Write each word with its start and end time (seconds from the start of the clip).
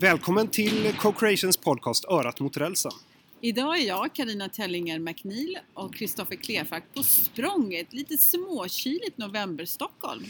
Välkommen 0.00 0.48
till 0.48 0.92
Co-Creations 0.98 1.56
podcast 1.56 2.04
Örat 2.04 2.40
mot 2.40 2.56
rälsen. 2.56 2.92
Idag 3.40 3.78
är 3.78 3.86
jag, 3.86 4.14
Karina 4.14 4.48
Tellinger 4.48 4.98
McNeil 4.98 5.58
och 5.74 5.94
Kristoffer 5.94 6.36
Klefack 6.36 6.84
på 6.94 7.02
språnget, 7.02 7.92
lite 7.92 8.18
småkyligt 8.18 9.18
november-Stockholm. 9.18 10.24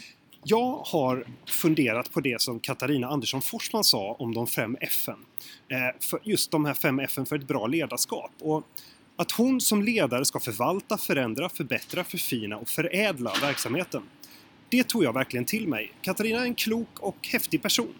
Jag 0.45 0.83
har 0.85 1.27
funderat 1.47 2.13
på 2.13 2.21
det 2.21 2.41
som 2.41 2.61
Katarina 2.61 3.09
Andersson 3.09 3.43
Forsman 3.43 3.85
sa 3.85 4.17
om 4.19 4.35
de 4.35 4.47
fem 4.47 4.77
F'n. 4.77 5.25
Eh, 5.69 6.01
för 6.01 6.21
just 6.23 6.51
de 6.51 6.65
här 6.65 6.75
fem 6.75 7.01
F'n 7.01 7.25
för 7.25 7.37
ett 7.37 7.49
bra 7.49 7.67
ledarskap. 7.67 8.31
Och 8.41 8.67
att 9.17 9.33
hon 9.33 9.61
som 9.61 9.83
ledare 9.83 10.25
ska 10.25 10.41
förvalta, 10.41 10.99
förändra, 10.99 11.49
förbättra, 11.49 12.05
förfina 12.05 12.57
och 12.57 12.69
förädla 12.69 13.33
verksamheten. 13.41 14.03
Det 14.69 14.89
tog 14.89 15.05
jag 15.05 15.13
verkligen 15.13 15.45
till 15.45 15.69
mig. 15.69 15.93
Katarina 16.03 16.41
är 16.41 16.45
en 16.45 16.55
klok 16.55 17.01
och 17.01 17.29
häftig 17.33 17.63
person. 17.63 17.95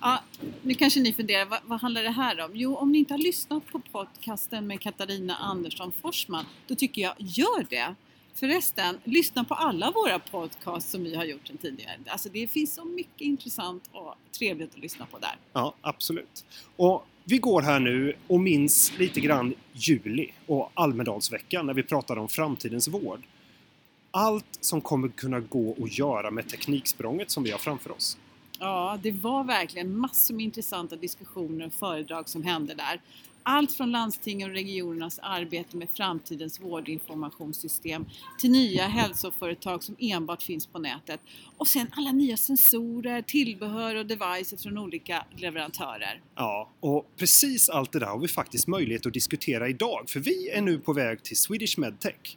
Ja, 0.00 0.22
nu 0.62 0.74
kanske 0.74 1.00
ni 1.00 1.12
funderar, 1.12 1.44
vad, 1.44 1.58
vad, 1.64 1.80
handlar 1.80 2.02
det 2.02 2.10
här 2.10 2.40
om? 2.40 2.50
Jo, 2.54 2.76
om 2.76 2.92
ni 2.92 2.98
inte 2.98 3.14
har 3.14 3.18
lyssnat 3.18 3.66
på 3.66 3.78
podcasten 3.78 4.66
med 4.66 4.80
Katarina 4.80 5.36
Andersson 5.36 5.92
Forsman, 5.92 6.44
då 6.66 6.74
tycker 6.74 7.02
jag, 7.02 7.14
gör 7.18 7.66
det! 7.70 7.94
Förresten, 8.34 8.98
lyssna 9.04 9.44
på 9.44 9.54
alla 9.54 9.90
våra 9.90 10.18
podcasts 10.18 10.90
som 10.90 11.04
vi 11.04 11.16
har 11.16 11.24
gjort 11.24 11.46
sedan 11.46 11.56
tidigare. 11.56 11.96
Alltså 12.06 12.28
det 12.28 12.46
finns 12.46 12.74
så 12.74 12.84
mycket 12.84 13.20
intressant 13.20 13.90
och 13.92 14.14
trevligt 14.38 14.74
att 14.74 14.80
lyssna 14.80 15.06
på 15.06 15.18
där. 15.18 15.36
Ja, 15.52 15.74
absolut. 15.80 16.44
Och 16.76 17.06
vi 17.24 17.38
går 17.38 17.62
här 17.62 17.80
nu 17.80 18.16
och 18.26 18.40
minns 18.40 18.98
lite 18.98 19.20
grann 19.20 19.54
juli 19.72 20.30
och 20.46 20.70
Almedalsveckan 20.74 21.66
när 21.66 21.74
vi 21.74 21.82
pratade 21.82 22.20
om 22.20 22.28
framtidens 22.28 22.88
vård. 22.88 23.22
Allt 24.10 24.58
som 24.60 24.80
kommer 24.80 25.08
kunna 25.08 25.40
gå 25.40 25.76
att 25.82 25.98
göra 25.98 26.30
med 26.30 26.48
tekniksprånget 26.48 27.30
som 27.30 27.42
vi 27.42 27.50
har 27.50 27.58
framför 27.58 27.92
oss. 27.92 28.18
Ja, 28.58 28.98
det 29.02 29.12
var 29.12 29.44
verkligen 29.44 29.98
massor 29.98 30.34
med 30.34 30.44
intressanta 30.44 30.96
diskussioner 30.96 31.66
och 31.66 31.72
föredrag 31.72 32.28
som 32.28 32.42
hände 32.42 32.74
där. 32.74 33.00
Allt 33.42 33.72
från 33.72 33.90
landstingen 33.90 34.50
och 34.50 34.54
regionernas 34.54 35.18
arbete 35.22 35.76
med 35.76 35.88
framtidens 35.94 36.60
vårdinformationssystem 36.60 38.06
till 38.38 38.50
nya 38.50 38.86
hälsoföretag 38.86 39.82
som 39.82 39.96
enbart 39.98 40.42
finns 40.42 40.66
på 40.66 40.78
nätet. 40.78 41.20
Och 41.56 41.68
sen 41.68 41.86
alla 41.92 42.12
nya 42.12 42.36
sensorer, 42.36 43.22
tillbehör 43.22 43.94
och 43.94 44.06
devices 44.06 44.62
från 44.62 44.78
olika 44.78 45.24
leverantörer. 45.36 46.20
Ja, 46.34 46.70
och 46.80 47.06
precis 47.16 47.68
allt 47.68 47.92
det 47.92 47.98
där 47.98 48.06
har 48.06 48.18
vi 48.18 48.28
faktiskt 48.28 48.66
möjlighet 48.66 49.06
att 49.06 49.12
diskutera 49.12 49.68
idag 49.68 50.04
för 50.06 50.20
vi 50.20 50.48
är 50.48 50.62
nu 50.62 50.78
på 50.78 50.92
väg 50.92 51.22
till 51.22 51.36
Swedish 51.36 51.78
Medtech. 51.78 52.36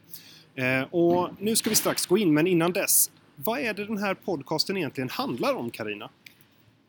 Eh, 0.55 0.81
och 0.81 1.29
nu 1.39 1.55
ska 1.55 1.69
vi 1.69 1.75
strax 1.75 2.05
gå 2.05 2.17
in 2.17 2.33
men 2.33 2.47
innan 2.47 2.73
dess, 2.73 3.11
vad 3.45 3.59
är 3.59 3.73
det 3.73 3.85
den 3.85 3.97
här 3.97 4.13
podcasten 4.13 4.77
egentligen 4.77 5.09
handlar 5.09 5.55
om 5.55 5.71
Karina? 5.71 6.09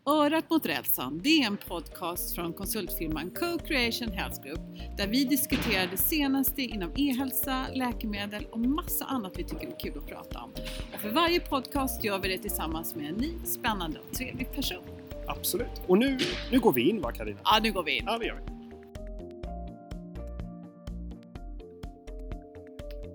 Örat 0.06 0.50
mot 0.50 0.66
rälsen, 0.66 1.20
det 1.22 1.28
är 1.28 1.46
en 1.46 1.56
podcast 1.56 2.34
från 2.34 2.52
konsultfirman 2.52 3.30
Co-Creation 3.30 4.12
Health 4.12 4.42
Group 4.42 4.60
där 4.96 5.06
vi 5.06 5.24
diskuterar 5.24 5.86
det 5.90 5.96
senaste 5.96 6.62
inom 6.62 6.90
e-hälsa, 6.96 7.66
läkemedel 7.74 8.44
och 8.44 8.58
massa 8.58 9.04
annat 9.04 9.32
vi 9.36 9.44
tycker 9.44 9.66
är 9.66 9.78
kul 9.80 9.98
att 9.98 10.06
prata 10.06 10.38
om. 10.38 10.50
Och 10.94 11.00
för 11.00 11.10
varje 11.10 11.40
podcast 11.40 12.04
gör 12.04 12.18
vi 12.18 12.28
det 12.28 12.38
tillsammans 12.38 12.94
med 12.94 13.08
en 13.08 13.14
ny, 13.14 13.32
spännande 13.44 13.98
och 13.98 14.16
trevlig 14.16 14.52
person. 14.52 14.82
Absolut. 15.26 15.82
Och 15.86 15.98
nu, 15.98 16.18
nu 16.52 16.60
går 16.60 16.72
vi 16.72 16.88
in 16.88 17.00
va 17.00 17.12
Karina? 17.12 17.40
Ja, 17.44 17.60
nu 17.62 17.72
går 17.72 17.82
vi 17.82 17.98
in. 17.98 18.04
Ja, 18.06 18.18
det 18.18 18.26
gör 18.26 18.40
vi. 18.46 18.61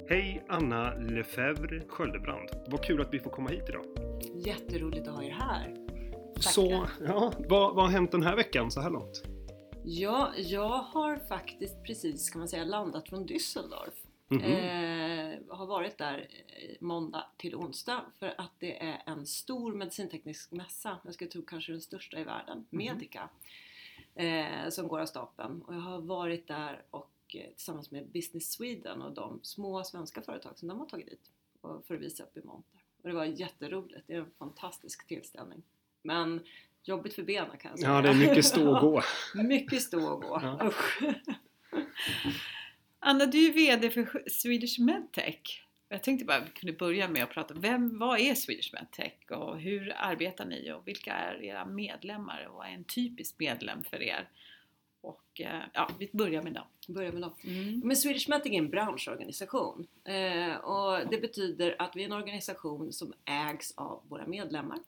Hej 0.09 0.45
Anna 0.47 0.94
Lefebvre 0.94 1.81
Sköldebrand. 1.88 2.50
Vad 2.67 2.83
kul 2.83 3.02
att 3.02 3.13
vi 3.13 3.19
får 3.19 3.30
komma 3.30 3.50
hit 3.50 3.63
idag. 3.69 3.86
Jätteroligt 4.36 5.08
att 5.08 5.16
ha 5.16 5.23
er 5.23 5.31
här. 5.31 5.75
Tackar. 6.36 6.41
Så, 6.41 6.88
ja, 7.05 7.33
vad, 7.38 7.75
vad 7.75 7.86
har 7.86 7.91
hänt 7.91 8.11
den 8.11 8.23
här 8.23 8.36
veckan 8.36 8.72
så 8.72 8.81
här 8.81 8.89
långt? 8.89 9.23
Ja, 9.83 10.31
jag 10.38 10.69
har 10.69 11.17
faktiskt 11.17 11.83
precis 11.83 12.30
kan 12.30 12.39
man 12.39 12.47
säga 12.47 12.64
landat 12.64 13.09
från 13.09 13.27
Düsseldorf. 13.27 13.93
Mm 14.30 14.43
-hmm. 14.43 15.33
eh, 15.33 15.58
har 15.58 15.65
varit 15.65 15.98
där 15.98 16.27
måndag 16.80 17.26
till 17.37 17.55
onsdag 17.55 18.02
för 18.20 18.33
att 18.37 18.52
det 18.60 18.83
är 18.83 19.02
en 19.05 19.26
stor 19.26 19.73
medicinteknisk 19.73 20.52
mässa. 20.52 20.98
Jag 21.04 21.14
skulle 21.14 21.30
tro 21.30 21.42
kanske 21.42 21.71
den 21.71 21.81
största 21.81 22.20
i 22.20 22.23
världen, 22.23 22.54
mm 22.58 22.65
-hmm. 22.70 22.93
Medica. 22.93 23.30
Eh, 24.15 24.70
som 24.70 24.87
går 24.87 24.99
av 24.99 25.05
stapeln. 25.05 25.61
Och 25.61 25.76
jag 25.76 25.80
har 25.80 26.02
varit 26.02 26.48
där 26.48 26.81
och 26.89 26.99
eh, 26.99 27.17
tillsammans 27.30 27.92
med 27.92 28.08
Business 28.08 28.52
Sweden 28.52 29.02
och 29.02 29.14
de 29.14 29.39
små 29.43 29.83
svenska 29.83 30.21
företag 30.21 30.60
som 30.60 30.67
de 30.67 30.80
har 30.80 30.86
tagit 30.86 31.08
dit 31.08 31.32
för 31.88 31.95
att 31.95 32.02
visa 32.02 32.23
upp 32.23 32.38
i 32.38 32.42
monter. 32.43 32.82
Och 33.02 33.10
det 33.10 33.15
var 33.15 33.26
jätteroligt. 33.26 34.08
Det 34.08 34.14
är 34.14 34.20
en 34.20 34.32
fantastisk 34.39 35.08
tillställning. 35.08 35.64
Men 36.02 36.45
jobbigt 36.83 37.14
för 37.14 37.23
benen 37.23 37.58
kan 37.58 37.71
jag 37.71 37.80
säga. 37.80 37.92
Ja, 37.92 38.02
det 38.02 38.10
är 38.10 38.14
mycket 38.14 38.45
stå 38.45 38.76
och 38.76 38.82
gå. 38.82 39.02
mycket 39.43 39.82
stå 39.82 40.14
och 40.14 40.21
gå. 40.21 40.39
Ja. 40.42 40.71
Anna, 42.99 43.26
du 43.26 43.48
är 43.48 43.54
VD 43.54 43.89
för 43.89 44.30
Swedish 44.30 44.80
Medtech. 44.80 45.67
Jag 45.89 46.04
tänkte 46.04 46.26
bara 46.26 46.37
att 46.37 46.48
vi 46.48 46.52
kunde 46.52 46.73
börja 46.73 47.08
med 47.08 47.23
att 47.23 47.30
prata, 47.30 47.54
vem, 47.54 47.99
vad 47.99 48.20
är 48.20 48.36
Swedish 48.36 48.73
Medtech 48.73 49.32
och 49.32 49.60
hur 49.60 49.93
arbetar 49.98 50.45
ni 50.45 50.71
och 50.71 50.87
vilka 50.87 51.14
är 51.14 51.43
era 51.43 51.66
medlemmar 51.66 52.48
och 52.48 52.55
vad 52.55 52.67
är 52.67 52.71
en 52.71 52.83
typisk 52.83 53.36
medlem 53.39 53.83
för 53.83 54.02
er? 54.02 54.30
Och 55.07 55.41
eh, 55.41 55.63
ja, 55.73 55.89
vi 55.99 56.09
börjar 56.13 56.41
med 56.41 56.53
dem. 56.53 56.65
Börjar 56.87 57.11
med 57.11 57.21
dem. 57.21 57.33
Mm. 57.43 57.81
Men 57.83 57.97
Swedish 57.97 58.29
Medtech 58.29 58.53
är 58.53 58.57
en 58.57 58.69
branschorganisation 58.69 59.87
eh, 60.03 60.55
och 60.55 61.09
det 61.09 61.21
betyder 61.21 61.75
att 61.81 61.95
vi 61.95 62.01
är 62.01 62.05
en 62.05 62.11
organisation 62.11 62.93
som 62.93 63.13
ägs 63.25 63.73
av 63.77 64.01
våra 64.09 64.27
medlemmar. 64.27 64.79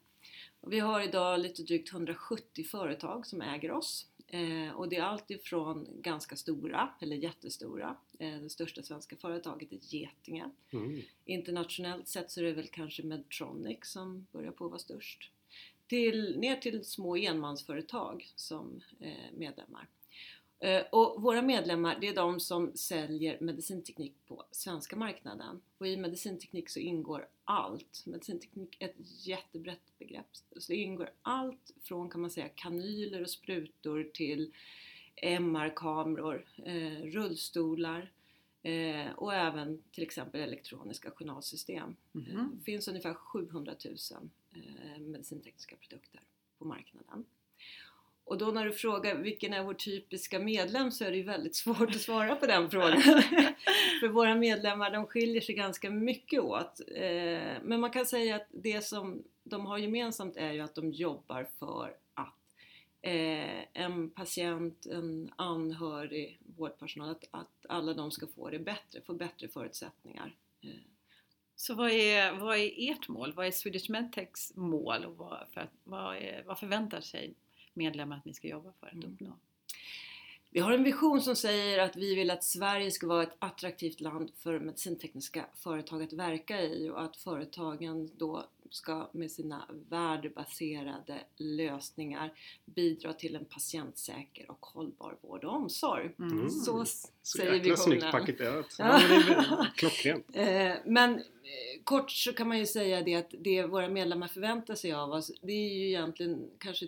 Vi 0.66 0.78
har 0.78 1.00
idag 1.00 1.40
lite 1.40 1.62
drygt 1.62 1.92
170 1.92 2.64
företag 2.64 3.26
som 3.26 3.42
äger 3.42 3.72
oss 3.72 4.06
eh, 4.26 4.72
och 4.74 4.88
det 4.88 4.96
är 4.96 5.02
alltifrån 5.02 5.88
ganska 6.02 6.36
stora 6.36 6.88
eller 7.00 7.16
jättestora. 7.16 7.96
Eh, 8.18 8.38
det 8.40 8.50
största 8.50 8.82
svenska 8.82 9.16
företaget 9.16 9.72
är 9.72 9.78
Getinge. 9.80 10.50
Mm. 10.72 11.00
Internationellt 11.24 12.08
sett 12.08 12.30
så 12.30 12.40
är 12.40 12.44
det 12.44 12.52
väl 12.52 12.68
kanske 12.68 13.02
Medtronic 13.02 13.78
som 13.82 14.26
börjar 14.32 14.52
på 14.52 14.64
att 14.64 14.70
vara 14.70 14.78
störst. 14.78 15.30
Till, 15.86 16.38
ner 16.38 16.56
till 16.56 16.84
små 16.84 17.16
enmansföretag 17.16 18.32
som 18.36 18.80
eh, 19.00 19.32
medlemmar. 19.36 19.88
Eh, 20.60 20.82
och 20.92 21.22
våra 21.22 21.42
medlemmar 21.42 21.98
det 22.00 22.08
är 22.08 22.14
de 22.14 22.40
som 22.40 22.72
säljer 22.74 23.38
medicinteknik 23.40 24.14
på 24.26 24.44
svenska 24.50 24.96
marknaden. 24.96 25.62
Och 25.78 25.86
i 25.86 25.96
medicinteknik 25.96 26.68
så 26.68 26.78
ingår 26.78 27.28
allt. 27.44 28.02
Medicinteknik 28.06 28.76
är 28.80 28.88
ett 28.88 29.26
jättebrett 29.26 29.98
begrepp. 29.98 30.26
Så 30.56 30.72
det 30.72 30.76
ingår 30.76 31.10
allt 31.22 31.74
från 31.82 32.10
kan 32.10 32.20
man 32.20 32.30
säga 32.30 32.48
kanyler 32.48 33.22
och 33.22 33.30
sprutor 33.30 34.10
till 34.14 34.52
MR-kameror, 35.16 36.44
eh, 36.56 37.02
rullstolar 37.02 38.12
eh, 38.62 39.12
och 39.16 39.34
även 39.34 39.82
till 39.92 40.02
exempel 40.02 40.40
elektroniska 40.40 41.10
journalsystem. 41.10 41.96
Mm 42.14 42.26
-hmm. 42.26 42.58
Det 42.58 42.64
finns 42.64 42.88
ungefär 42.88 43.14
700 43.14 43.74
000 43.84 43.96
eh, 44.52 45.00
medicintekniska 45.00 45.76
produkter 45.76 46.20
på 46.58 46.64
marknaden. 46.64 47.24
Och 48.30 48.38
då 48.38 48.46
när 48.46 48.64
du 48.64 48.72
frågar 48.72 49.14
vilken 49.14 49.52
är 49.52 49.62
vår 49.62 49.74
typiska 49.74 50.38
medlem 50.38 50.90
så 50.90 51.04
är 51.04 51.10
det 51.10 51.16
ju 51.16 51.22
väldigt 51.22 51.56
svårt 51.64 51.90
att 51.90 52.00
svara 52.00 52.36
på 52.36 52.46
den 52.46 52.70
frågan. 52.70 53.02
För 54.00 54.08
våra 54.08 54.34
medlemmar 54.34 54.90
de 54.90 55.06
skiljer 55.06 55.40
sig 55.40 55.54
ganska 55.54 55.90
mycket 55.90 56.40
åt. 56.40 56.80
Eh, 56.96 57.52
men 57.62 57.80
man 57.80 57.90
kan 57.90 58.06
säga 58.06 58.36
att 58.36 58.46
det 58.50 58.84
som 58.84 59.22
de 59.42 59.66
har 59.66 59.78
gemensamt 59.78 60.36
är 60.36 60.52
ju 60.52 60.60
att 60.60 60.74
de 60.74 60.92
jobbar 60.92 61.48
för 61.58 61.96
att 62.14 62.34
eh, 63.02 63.82
en 63.82 64.10
patient, 64.10 64.86
en 64.86 65.32
anhörig, 65.36 66.40
vårdpersonal, 66.56 67.10
att, 67.10 67.24
att 67.30 67.66
alla 67.68 67.94
de 67.94 68.10
ska 68.10 68.26
få 68.26 68.50
det 68.50 68.58
bättre, 68.58 69.00
få 69.06 69.14
bättre 69.14 69.48
förutsättningar. 69.48 70.34
Eh. 70.62 70.70
Så 71.56 71.74
vad 71.74 71.90
är, 71.90 72.32
vad 72.32 72.56
är 72.56 72.90
ert 72.90 73.08
mål? 73.08 73.32
Vad 73.32 73.46
är 73.46 73.50
Swedish 73.50 73.90
Medtechs 73.90 74.56
mål? 74.56 75.04
Och 75.04 75.16
vad, 75.16 75.46
för, 75.54 75.70
vad, 75.84 76.16
är, 76.16 76.42
vad 76.46 76.58
förväntar 76.58 77.00
sig 77.00 77.34
medlemmar 77.74 78.16
att 78.16 78.24
ni 78.24 78.34
ska 78.34 78.48
jobba 78.48 78.72
för 78.80 78.86
att 78.86 78.92
mm. 78.92 79.12
uppnå? 79.12 79.36
Vi 80.52 80.60
har 80.60 80.72
en 80.72 80.84
vision 80.84 81.20
som 81.20 81.36
säger 81.36 81.78
att 81.78 81.96
vi 81.96 82.14
vill 82.14 82.30
att 82.30 82.44
Sverige 82.44 82.90
ska 82.90 83.06
vara 83.06 83.22
ett 83.22 83.36
attraktivt 83.38 84.00
land 84.00 84.30
för 84.36 84.60
medicintekniska 84.60 85.46
företag 85.54 86.02
att 86.02 86.12
verka 86.12 86.62
i 86.62 86.90
och 86.90 87.02
att 87.02 87.16
företagen 87.16 88.10
då 88.16 88.44
ska 88.70 89.10
med 89.12 89.30
sina 89.30 89.64
värdebaserade 89.88 91.20
lösningar 91.36 92.32
bidra 92.64 93.12
till 93.12 93.36
en 93.36 93.44
patientsäker 93.44 94.50
och 94.50 94.66
hållbar 94.66 95.16
vård 95.20 95.44
och 95.44 95.54
omsorg. 95.54 96.10
Mm. 96.18 96.50
Så, 96.50 96.84
så 96.84 97.08
säger 97.38 97.52
visionen. 97.52 97.76
Så 97.76 97.82
snyggt 97.82 98.10
paketerat. 98.10 98.76
Ja. 98.78 99.00
Ja, 99.50 99.66
klockrent. 99.76 100.26
Eh, 100.36 100.72
men 100.86 101.14
eh, 101.14 101.82
kort 101.84 102.10
så 102.10 102.32
kan 102.32 102.48
man 102.48 102.58
ju 102.58 102.66
säga 102.66 103.02
det 103.02 103.14
att 103.14 103.34
det 103.38 103.66
våra 103.66 103.88
medlemmar 103.88 104.28
förväntar 104.28 104.74
sig 104.74 104.92
av 104.92 105.10
oss 105.10 105.32
det 105.42 105.52
är 105.52 105.74
ju 105.74 105.88
egentligen 105.88 106.50
kanske 106.58 106.86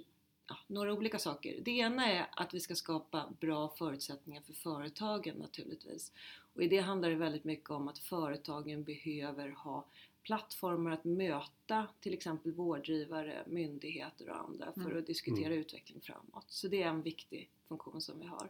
ja, 0.52 0.58
några 0.74 0.92
olika 0.92 1.18
saker. 1.18 1.58
Det 1.62 1.70
ena 1.70 2.06
är 2.12 2.26
att 2.36 2.54
vi 2.54 2.60
ska 2.60 2.74
skapa 2.74 3.32
bra 3.40 3.68
förutsättningar 3.68 4.42
för 4.42 4.52
företagen 4.52 5.36
naturligtvis. 5.36 6.12
Och 6.54 6.62
i 6.62 6.68
det 6.68 6.78
handlar 6.78 7.10
det 7.10 7.16
väldigt 7.16 7.44
mycket 7.44 7.70
om 7.70 7.88
att 7.88 7.98
företagen 7.98 8.84
behöver 8.84 9.50
ha 9.50 9.84
plattformar 10.22 10.90
att 10.90 11.04
möta 11.04 11.86
till 12.00 12.12
exempel 12.14 12.52
vårdgivare, 12.52 13.44
myndigheter 13.46 14.28
och 14.30 14.36
andra 14.36 14.72
för 14.72 14.80
Mm. 14.80 14.98
att 14.98 15.06
diskutera 15.06 15.46
Mm. 15.46 15.58
utveckling 15.58 16.00
framåt. 16.00 16.44
Så 16.48 16.68
det 16.68 16.82
är 16.82 16.88
en 16.88 17.02
viktig 17.02 17.50
funktion 17.68 18.00
som 18.00 18.20
vi 18.20 18.26
har. 18.26 18.48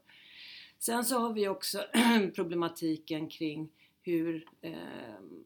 Sen 0.78 1.04
så 1.04 1.19
har 1.19 1.32
vi 1.32 1.49
också 1.49 1.84
problematiken 2.34 3.28
kring 3.28 3.70
hur 4.02 4.49
eh, 4.60 4.75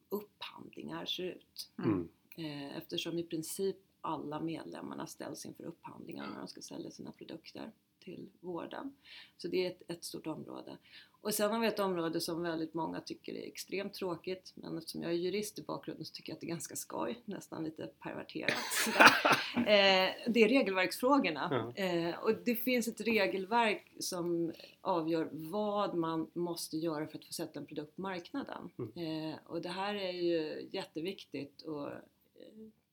upphandlingar 0.08 1.06
ser 1.06 1.22
ut. 1.24 1.70
Mm. 1.78 2.08
Eh, 2.36 2.76
eftersom 2.76 3.18
i 3.18 3.22
princip 3.22 3.76
alla 4.06 4.40
medlemmarna 4.40 5.06
ställs 5.06 5.46
inför 5.46 5.64
upphandlingar 5.64 6.26
när 6.26 6.38
de 6.38 6.48
ska 6.48 6.60
sälja 6.60 6.90
sina 6.90 7.12
produkter 7.12 7.72
till 8.06 8.28
vården. 8.40 8.94
Så 9.36 9.48
det 9.48 9.66
är 9.66 9.70
ett, 9.70 9.82
ett 9.88 10.04
stort 10.04 10.26
område. 10.26 10.78
Och 11.26 11.34
sen 11.34 11.50
har 11.50 11.60
vi 11.60 11.66
ett 11.66 11.78
område 11.78 12.20
som 12.20 12.42
väldigt 12.42 12.74
många 12.74 13.00
tycker 13.00 13.34
är 13.34 13.46
extremt 13.46 13.94
tråkigt 13.94 14.52
men 14.54 14.78
eftersom 14.78 15.02
jag 15.02 15.12
är 15.12 15.16
jurist 15.16 15.58
i 15.58 15.62
bakgrunden 15.62 16.04
så 16.04 16.14
tycker 16.14 16.30
jag 16.30 16.34
att 16.34 16.40
det 16.40 16.46
är 16.46 16.48
ganska 16.48 16.76
skoj, 16.76 17.22
nästan 17.24 17.64
lite 17.64 17.86
perverterat. 17.86 18.52
Eh, 19.56 20.12
det 20.28 20.42
är 20.42 20.48
regelverksfrågorna. 20.48 21.72
Ja. 21.76 21.84
Eh, 21.84 22.18
och 22.18 22.32
det 22.44 22.54
finns 22.54 22.88
ett 22.88 23.00
regelverk 23.00 23.92
som 24.00 24.52
avgör 24.80 25.28
vad 25.32 25.94
man 25.94 26.30
måste 26.32 26.76
göra 26.76 27.06
för 27.06 27.18
att 27.18 27.24
få 27.24 27.32
sätta 27.32 27.60
en 27.60 27.66
produkt 27.66 27.96
på 27.96 28.02
marknaden. 28.02 28.70
Mm. 28.78 29.30
Eh, 29.30 29.38
och 29.46 29.62
det 29.62 29.68
här 29.68 29.94
är 29.94 30.12
ju 30.12 30.68
jätteviktigt 30.72 31.62
och 31.62 31.88
eh, 31.88 32.00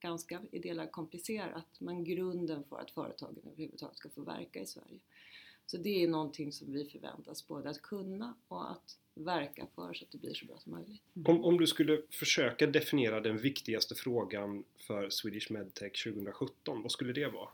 ganska 0.04 0.42
i 0.52 0.60
delar 0.60 0.88
komplicerat 0.88 1.68
men 1.80 2.04
grunden 2.04 2.64
för 2.70 2.80
att 2.80 2.92
företagen 2.92 3.38
överhuvudtaget 3.46 3.98
ska 3.98 4.10
få 4.10 4.22
verka 4.22 4.60
i 4.60 4.66
Sverige. 4.66 5.00
Så 5.66 5.78
det 5.78 6.04
är 6.04 6.08
någonting 6.08 6.52
som 6.52 6.74
vi 6.74 6.86
förväntas 6.86 7.48
både 7.48 7.70
att 7.70 7.82
kunna 7.82 8.36
och 8.48 8.72
att 8.72 8.98
verka 9.16 9.68
för 9.76 9.94
så 9.94 10.06
att 10.06 10.12
det 10.12 10.18
blir 10.18 10.34
så 10.34 10.46
bra 10.46 10.58
som 10.58 10.72
möjligt. 10.72 11.02
Om, 11.26 11.44
om 11.44 11.58
du 11.58 11.68
skulle 11.68 12.02
försöka 12.10 12.68
definiera 12.68 13.22
den 13.22 13.38
viktigaste 13.38 13.96
frågan 13.96 14.64
för 14.78 15.10
Swedish 15.10 15.52
Medtech 15.52 16.04
2017, 16.04 16.82
vad 16.82 16.92
skulle 16.92 17.14
det 17.14 17.28
vara? 17.28 17.50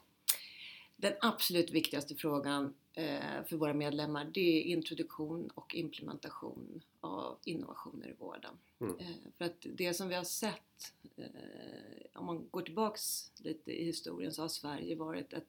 Den 0.95 1.13
absolut 1.21 1.71
viktigaste 1.71 2.15
frågan 2.15 2.73
för 3.45 3.55
våra 3.55 3.73
medlemmar 3.73 4.25
det 4.33 4.39
är 4.39 4.63
introduktion 4.63 5.49
och 5.55 5.75
implementation 5.75 6.81
av 6.99 7.37
innovationer 7.43 8.09
i 8.09 8.13
vården. 8.13 8.57
Mm. 8.79 8.99
Eh, 8.99 9.31
för 9.37 9.45
att 9.45 9.65
det 9.73 9.93
som 9.93 10.07
vi 10.07 10.15
har 10.15 10.23
sett, 10.23 10.93
eh, 11.15 11.25
om 12.13 12.25
man 12.25 12.47
går 12.51 12.61
tillbaks 12.61 13.31
lite 13.37 13.71
i 13.71 13.85
historien 13.85 14.33
så 14.33 14.41
har 14.41 14.49
Sverige 14.49 14.95
varit 14.95 15.33
ett 15.33 15.47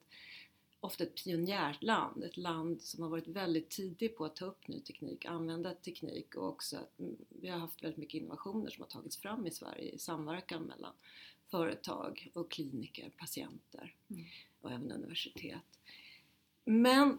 ofta 0.79 1.03
ett 1.03 1.23
pionjärland, 1.23 2.23
ett 2.23 2.37
land 2.37 2.81
som 2.81 3.03
har 3.03 3.09
varit 3.09 3.27
väldigt 3.27 3.69
tidigt 3.69 4.17
på 4.17 4.25
att 4.25 4.35
ta 4.35 4.45
upp 4.45 4.67
ny 4.67 4.79
teknik, 4.79 5.25
använda 5.25 5.73
teknik 5.73 6.35
och 6.35 6.47
också 6.47 6.77
att 6.77 6.99
mm, 6.99 7.17
vi 7.29 7.49
har 7.49 7.59
haft 7.59 7.83
väldigt 7.83 7.97
mycket 7.97 8.21
innovationer 8.21 8.69
som 8.69 8.81
har 8.81 8.89
tagits 8.89 9.17
fram 9.17 9.47
i 9.47 9.51
Sverige 9.51 9.91
i 9.91 9.99
samverkan 9.99 10.63
mellan 10.63 10.93
företag 11.47 12.31
och 12.33 12.51
kliniker, 12.51 13.11
patienter 13.17 13.95
Mm. 14.09 14.25
och 14.61 14.71
även 14.71 14.91
universitet. 14.91 15.61
Men 16.65 17.17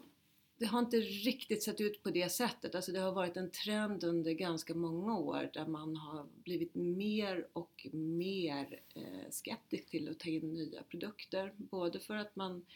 det 0.62 0.68
har 0.68 0.78
inte 0.78 0.96
riktigt 1.00 1.62
sett 1.62 1.80
ut 1.80 2.02
på 2.02 2.10
det 2.10 2.28
sättet. 2.28 2.74
Alltså 2.74 2.92
det 2.92 3.00
har 3.00 3.12
varit 3.12 3.36
en 3.36 3.50
trend 3.50 4.04
under 4.04 4.32
ganska 4.32 4.74
många 4.74 5.18
år 5.18 5.50
där 5.52 5.66
man 5.66 5.96
har 5.96 6.26
blivit 6.44 6.74
mer 6.74 7.46
och 7.52 7.86
mer 7.92 8.80
eh, 8.94 9.30
skeptisk 9.30 9.90
till 9.90 10.08
att 10.08 10.18
ta 10.18 10.28
in 10.28 10.54
nya 10.54 10.82
produkter. 10.82 11.52
Både 11.56 12.00
för 12.00 12.16
att 12.16 12.36
man 12.36 12.66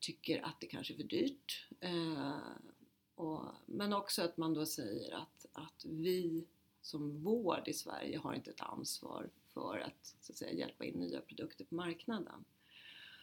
tycker 0.00 0.44
att 0.44 0.60
det 0.60 0.66
kanske 0.66 0.94
är 0.94 0.96
för 0.96 1.04
dyrt 1.04 1.66
eh, 1.80 2.38
och, 3.14 3.44
men 3.66 3.92
också 3.92 4.22
att 4.22 4.36
man 4.36 4.54
då 4.54 4.66
säger 4.66 5.14
att, 5.14 5.46
att 5.52 5.84
vi 5.84 6.44
som 6.82 7.22
vård 7.22 7.68
i 7.68 7.72
Sverige 7.72 8.18
har 8.18 8.34
inte 8.34 8.50
ett 8.50 8.60
ansvar 8.60 9.30
för 9.54 9.78
att, 9.78 10.14
så 10.20 10.32
att 10.32 10.38
säga, 10.38 10.52
hjälpa 10.52 10.84
in 10.84 10.94
nya 10.94 11.20
produkter 11.20 11.64
på 11.64 11.74
marknaden. 11.74 12.44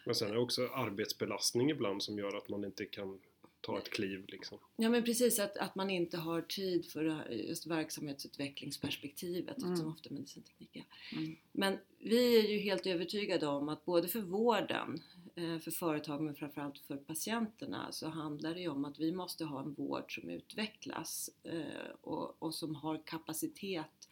Men 0.05 0.15
sen 0.15 0.29
är 0.29 0.33
det 0.33 0.39
också 0.39 0.67
arbetsbelastning 0.67 1.69
ibland 1.69 2.03
som 2.03 2.17
gör 2.17 2.37
att 2.37 2.49
man 2.49 2.65
inte 2.65 2.85
kan 2.85 3.19
ta 3.63 3.77
ett 3.77 3.89
kliv 3.89 4.25
liksom. 4.27 4.57
Ja 4.75 4.89
men 4.89 5.03
precis, 5.03 5.39
att, 5.39 5.57
att 5.57 5.75
man 5.75 5.89
inte 5.89 6.17
har 6.17 6.41
tid 6.41 6.85
för 6.85 7.31
just 7.31 7.67
verksamhetsutvecklingsperspektivet 7.67 9.63
Mm. 9.63 9.77
som 9.77 9.87
ofta 9.87 10.09
medicinteknik 10.13 10.75
är. 10.75 10.85
Mm. 11.17 11.35
Men 11.51 11.77
vi 11.99 12.39
är 12.39 12.47
ju 12.47 12.57
helt 12.57 12.85
övertygade 12.87 13.47
om 13.47 13.69
att 13.69 13.85
både 13.85 14.07
för 14.07 14.21
vården, 14.21 15.01
eh, 15.35 15.59
för 15.59 15.71
företag 15.71 16.21
men 16.21 16.35
framförallt 16.35 16.79
för 16.79 16.97
patienterna 16.97 17.91
så 17.91 18.07
handlar 18.09 18.53
det 18.53 18.59
ju 18.61 18.69
om 18.69 18.85
att 18.85 18.99
vi 18.99 19.11
måste 19.11 19.45
ha 19.45 19.61
en 19.61 19.73
vård 19.73 20.15
som 20.15 20.29
utvecklas 20.29 21.29
eh, 21.43 21.91
och, 22.01 22.43
och 22.43 22.55
som 22.55 22.75
har 22.75 23.01
kapacitet 23.05 24.09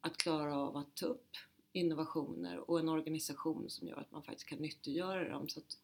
att 0.00 0.16
klara 0.16 0.56
av 0.56 0.76
att 0.76 0.96
ta 0.96 1.06
upp 1.06 1.30
innovationer 1.72 2.70
och 2.70 2.78
en 2.80 2.88
organisation 2.88 3.70
som 3.70 3.88
gör 3.88 3.96
att 3.96 4.10
man 4.10 4.22
faktiskt 4.22 4.48
kan 4.48 4.58
nyttiggöra 4.58 5.28
dem 5.28 5.48
så 5.48 5.60
att 5.60 5.78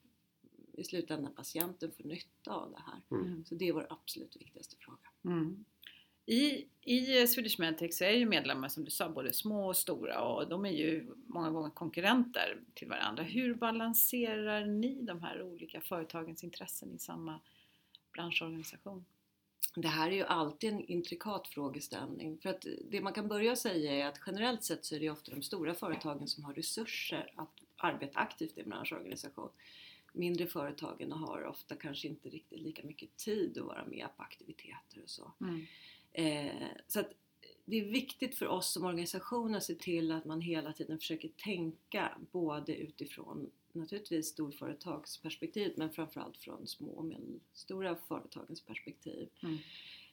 i 0.78 0.84
slutändan 0.84 1.34
patienten 1.34 1.90
får 1.92 2.04
nytta 2.04 2.50
av 2.50 2.70
det 2.70 2.82
här. 2.86 3.18
Mm. 3.18 3.44
Så 3.44 3.54
det 3.54 3.68
är 3.68 3.72
vår 3.72 3.86
absolut 3.90 4.36
viktigaste 4.36 4.76
fråga. 4.76 5.08
Mm. 5.24 5.64
I, 6.26 6.66
I 6.82 7.26
Swedish 7.26 7.58
Medtech 7.58 7.94
så 7.94 8.04
är 8.04 8.10
ju 8.10 8.26
medlemmar 8.26 8.68
som 8.68 8.84
du 8.84 8.90
sa 8.90 9.08
både 9.08 9.32
små 9.32 9.68
och 9.68 9.76
stora 9.76 10.22
och 10.22 10.48
de 10.48 10.66
är 10.66 10.70
ju 10.70 11.06
många 11.26 11.50
gånger 11.50 11.70
konkurrenter 11.70 12.60
till 12.74 12.88
varandra. 12.88 13.22
Hur 13.22 13.54
balanserar 13.54 14.66
ni 14.66 15.02
de 15.02 15.22
här 15.22 15.42
olika 15.42 15.80
företagens 15.80 16.44
intressen 16.44 16.94
i 16.94 16.98
samma 16.98 17.40
branschorganisation? 18.12 19.04
Det 19.76 19.88
här 19.88 20.10
är 20.10 20.14
ju 20.14 20.24
alltid 20.24 20.72
en 20.72 20.84
intrikat 20.84 21.48
frågeställning. 21.48 22.38
För 22.38 22.50
att 22.50 22.66
det 22.90 23.00
man 23.00 23.12
kan 23.12 23.28
börja 23.28 23.56
säga 23.56 23.92
är 23.92 24.06
att 24.06 24.20
generellt 24.26 24.64
sett 24.64 24.84
så 24.84 24.94
är 24.94 25.00
det 25.00 25.10
ofta 25.10 25.30
de 25.30 25.42
stora 25.42 25.74
företagen 25.74 26.28
som 26.28 26.44
har 26.44 26.54
resurser 26.54 27.32
att 27.36 27.52
arbeta 27.76 28.18
aktivt 28.18 28.58
i 28.58 28.60
en 28.60 28.68
branschorganisation. 28.68 29.50
Mindre 30.12 30.46
företagen 30.46 31.12
har 31.12 31.44
ofta 31.44 31.76
kanske 31.76 32.08
inte 32.08 32.28
riktigt 32.28 32.60
lika 32.60 32.82
mycket 32.82 33.16
tid 33.16 33.58
att 33.58 33.64
vara 33.64 33.84
med 33.86 34.08
på 34.16 34.22
aktiviteter 34.22 35.02
och 35.02 35.10
så. 35.10 35.32
Mm. 35.40 35.66
Eh, 36.12 36.68
så 36.88 37.00
att 37.00 37.14
det 37.64 37.76
är 37.76 37.84
viktigt 37.84 38.34
för 38.34 38.46
oss 38.46 38.72
som 38.72 38.84
organisation 38.84 39.54
att 39.54 39.64
se 39.64 39.74
till 39.74 40.12
att 40.12 40.24
man 40.24 40.40
hela 40.40 40.72
tiden 40.72 40.98
försöker 40.98 41.28
tänka 41.28 42.18
både 42.32 42.76
utifrån 42.76 43.50
naturligtvis 43.72 44.26
storföretagsperspektiv 44.26 45.72
men 45.76 45.90
framförallt 45.90 46.36
från 46.36 46.66
små 46.66 46.88
och 46.88 47.04
medelstora 47.04 47.96
företagens 48.08 48.60
perspektiv. 48.60 49.28
Mm. 49.42 49.58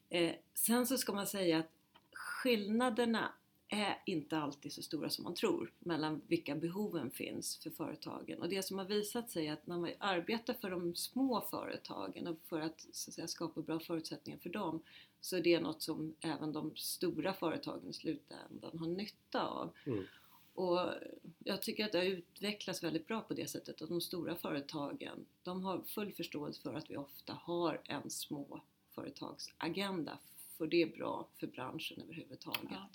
Eh, 0.10 0.36
sen 0.54 0.88
så 0.88 0.98
ska 0.98 1.14
man 1.14 1.28
säga 1.28 1.58
att 1.60 1.72
skillnaderna 2.14 3.34
är 3.75 4.01
inte 4.06 4.38
alltid 4.38 4.74
så 4.74 4.81
stora 4.81 5.10
som 5.10 5.24
man 5.24 5.33
tror 5.33 5.74
mellan 5.80 6.22
vilka 6.27 6.56
behoven 6.56 7.12
finns 7.12 7.57
för 7.57 7.69
företagen. 7.69 8.42
Och 8.42 8.50
det 8.50 8.63
som 8.63 8.77
har 8.77 8.86
visat 8.86 9.31
sig 9.31 9.48
är 9.48 9.54
att 9.54 9.68
när 9.68 9.77
man 9.77 9.92
arbetar 10.00 10.54
för 10.54 10.69
de 10.69 10.95
små 10.95 11.41
företagen 11.41 12.27
och 12.27 12.38
för 12.46 12.62
att, 12.62 12.88
så 12.91 13.10
att 13.10 13.13
säga, 13.13 13.27
skapa 13.27 13.62
bra 13.62 13.79
förutsättningar 13.79 14.39
för 14.39 14.50
dem 14.50 14.84
så 15.22 15.38
är 15.38 15.41
det 15.41 15.60
något 15.60 15.82
som 15.82 16.15
även 16.20 16.53
de 16.53 16.75
stora 16.75 17.34
företagen 17.34 17.89
i 17.89 17.94
slutändan 17.94 18.79
har 18.79 18.88
nytta 18.88 19.48
av. 19.48 19.74
Mm. 19.86 20.03
Och 20.53 20.79
jag 21.39 21.62
tycker 21.62 21.86
att 21.86 21.91
det 21.91 21.98
har 21.98 22.05
utvecklats 22.05 22.84
väldigt 22.84 23.08
bra 23.08 23.22
på 23.22 23.34
det 23.34 23.50
sättet 23.50 23.82
att 23.82 23.89
de 23.89 24.01
stora 24.01 24.36
företagen 24.36 25.25
de 25.44 25.63
har 25.63 25.82
full 25.82 26.13
förståelse 26.13 26.62
för 26.62 26.74
att 26.74 26.89
vi 26.89 26.98
ofta 26.98 27.34
har 27.34 27.82
en 27.86 28.10
småföretagsagenda 28.10 30.20
för 30.58 30.67
det 30.67 30.82
är 30.82 30.98
bra 30.98 31.27
för 31.39 31.48
branschen 31.48 32.01
överhuvudtaget. 32.01 32.72
Ja. 32.72 32.89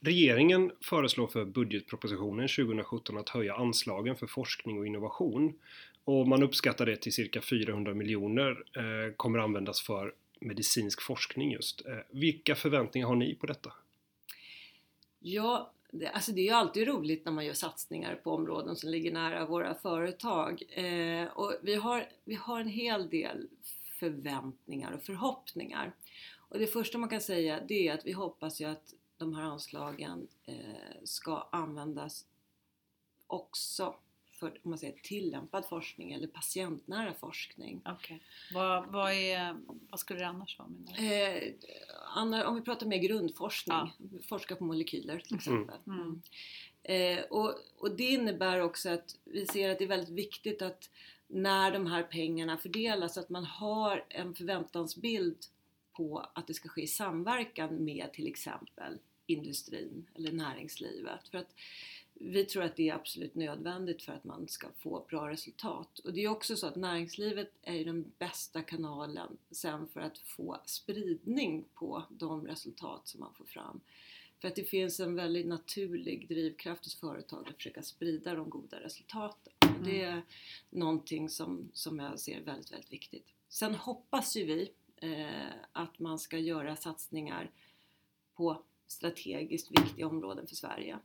Regeringen 0.00 0.72
föreslår 0.80 1.26
för 1.26 1.44
budgetpropositionen 1.44 2.48
2017 2.48 3.18
att 3.18 3.28
höja 3.28 3.54
anslagen 3.54 4.16
för 4.16 4.26
forskning 4.26 4.78
och 4.78 4.86
innovation. 4.86 5.58
Och 6.04 6.28
man 6.28 6.42
uppskattar 6.42 6.86
det 6.86 6.96
till 6.96 7.12
cirka 7.12 7.40
400 7.40 7.94
miljoner 7.94 8.64
eh, 8.76 9.14
kommer 9.16 9.38
användas 9.38 9.80
för 9.80 10.14
medicinsk 10.40 11.02
forskning 11.02 11.52
just. 11.52 11.86
Eh, 11.86 11.96
vilka 12.10 12.54
förväntningar 12.54 13.06
har 13.06 13.16
ni 13.16 13.34
på 13.34 13.46
detta? 13.46 13.72
Ja, 15.18 15.72
det, 15.90 16.08
alltså 16.08 16.32
det 16.32 16.40
är 16.40 16.44
ju 16.44 16.50
alltid 16.50 16.88
roligt 16.88 17.24
när 17.24 17.32
man 17.32 17.46
gör 17.46 17.54
satsningar 17.54 18.14
på 18.14 18.30
områden 18.30 18.76
som 18.76 18.90
ligger 18.90 19.12
nära 19.12 19.46
våra 19.46 19.74
företag. 19.74 20.62
Eh, 20.70 21.26
och 21.26 21.54
vi 21.62 21.74
har, 21.74 22.08
vi 22.24 22.34
har 22.34 22.60
en 22.60 22.68
hel 22.68 23.08
del 23.08 23.48
förväntningar 23.98 24.92
och 24.92 25.02
förhoppningar. 25.02 25.92
Och 26.48 26.58
det 26.58 26.66
första 26.66 26.98
man 26.98 27.08
kan 27.08 27.20
säga 27.20 27.60
det 27.68 27.88
är 27.88 27.94
att 27.94 28.06
vi 28.06 28.12
hoppas 28.12 28.60
ju 28.60 28.64
att 28.64 28.94
de 29.18 29.34
här 29.34 29.42
anslagen 29.42 30.28
eh, 30.44 30.54
ska 31.04 31.48
användas 31.52 32.26
också 33.26 33.94
för 34.38 34.50
om 34.62 34.70
man 34.70 34.78
säger, 34.78 34.96
tillämpad 35.02 35.68
forskning 35.68 36.12
eller 36.12 36.26
patientnära 36.26 37.14
forskning. 37.14 37.82
Okej. 37.84 38.22
Vad, 38.54 38.86
vad, 38.86 39.12
är, 39.12 39.56
vad 39.90 40.00
skulle 40.00 40.20
det 40.20 40.26
annars 40.26 40.58
vara? 40.58 40.68
Menar 40.68 40.96
du? 40.96 41.12
Eh, 41.12 41.54
Anna, 42.14 42.48
om 42.48 42.54
vi 42.54 42.60
pratar 42.60 42.86
mer 42.86 42.98
grundforskning, 42.98 43.92
forska 44.28 44.56
på 44.56 44.64
molekyler 44.64 45.18
till 45.18 45.36
exempel. 45.36 45.76
Mm. 45.86 46.22
Eh, 46.82 47.24
och, 47.24 47.54
och 47.78 47.96
det 47.96 48.04
innebär 48.04 48.60
också 48.60 48.88
att 48.90 49.16
vi 49.24 49.46
ser 49.46 49.70
att 49.70 49.78
det 49.78 49.84
är 49.84 49.88
väldigt 49.88 50.14
viktigt 50.14 50.62
att 50.62 50.90
när 51.26 51.70
de 51.70 51.86
här 51.86 52.02
pengarna 52.02 52.58
fördelas 52.58 53.18
att 53.18 53.28
man 53.28 53.44
har 53.44 54.04
en 54.08 54.34
förväntansbild 54.34 55.38
på 55.96 56.26
att 56.34 56.46
det 56.46 56.54
ska 56.54 56.68
ske 56.68 56.82
i 56.82 56.86
samverkan 56.86 57.84
med 57.84 58.12
till 58.12 58.26
exempel 58.26 58.98
industrin 59.26 60.06
eller 60.14 60.32
näringslivet. 60.32 61.28
För 61.28 61.38
att 61.38 61.54
vi 62.14 62.44
tror 62.44 62.62
att 62.62 62.76
det 62.76 62.88
är 62.88 62.94
absolut 62.94 63.34
nödvändigt 63.34 64.02
för 64.02 64.12
att 64.12 64.24
man 64.24 64.48
ska 64.48 64.66
få 64.78 65.06
bra 65.08 65.30
resultat. 65.30 65.98
Och 65.98 66.12
det 66.12 66.24
är 66.24 66.28
också 66.28 66.56
så 66.56 66.66
att 66.66 66.76
näringslivet 66.76 67.52
är 67.62 67.84
den 67.84 68.12
bästa 68.18 68.62
kanalen 68.62 69.36
sen 69.50 69.88
för 69.88 70.00
att 70.00 70.18
få 70.18 70.60
spridning 70.64 71.64
på 71.74 72.02
de 72.08 72.46
resultat 72.46 73.08
som 73.08 73.20
man 73.20 73.34
får 73.34 73.44
fram. 73.44 73.80
För 74.40 74.48
att 74.48 74.56
det 74.56 74.64
finns 74.64 75.00
en 75.00 75.14
väldigt 75.14 75.46
naturlig 75.46 76.28
drivkraft 76.28 76.84
hos 76.84 76.94
företag 76.94 77.48
att 77.48 77.56
försöka 77.56 77.82
sprida 77.82 78.34
de 78.34 78.50
goda 78.50 78.80
resultaten. 78.80 79.52
Mm. 79.60 79.84
Det 79.84 80.02
är 80.02 80.22
någonting 80.70 81.28
som, 81.28 81.68
som 81.72 81.98
jag 81.98 82.20
ser 82.20 82.40
väldigt, 82.40 82.72
väldigt 82.72 82.92
viktigt. 82.92 83.26
Sen 83.48 83.74
hoppas 83.74 84.36
ju 84.36 84.44
vi 84.44 84.70
att 85.72 85.98
man 85.98 86.18
ska 86.18 86.38
göra 86.38 86.76
satsningar 86.76 87.50
på 88.34 88.62
strategiskt 88.86 89.70
viktiga 89.70 90.06
områden 90.06 90.46
för 90.46 90.54
Sverige. 90.54 90.98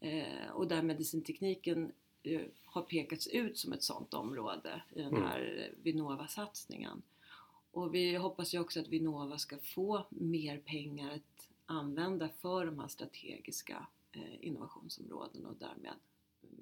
Eh, 0.00 0.50
och 0.52 0.68
där 0.68 0.82
medicintekniken 0.82 1.92
eh, 2.22 2.40
har 2.64 2.82
pekats 2.82 3.26
ut 3.26 3.58
som 3.58 3.72
ett 3.72 3.82
sådant 3.82 4.14
område 4.14 4.82
i 4.94 5.02
den 5.02 5.08
mm. 5.08 5.22
här. 5.22 5.72
Vinnova-satsningen. 5.82 7.02
Och 7.70 7.94
vi 7.94 8.16
hoppas 8.16 8.54
ju 8.54 8.58
också 8.58 8.80
att 8.80 8.88
Vinnova 8.88 9.38
ska 9.38 9.58
få 9.58 10.06
mer 10.08 10.58
pengar 10.58 11.14
att 11.14 11.48
använda 11.66 12.28
för 12.28 12.66
de 12.66 12.78
här 12.78 12.88
strategiska 12.88 13.86
eh, 14.12 14.46
innovationsområdena 14.46 15.48
och 15.48 15.56
därmed 15.58 15.94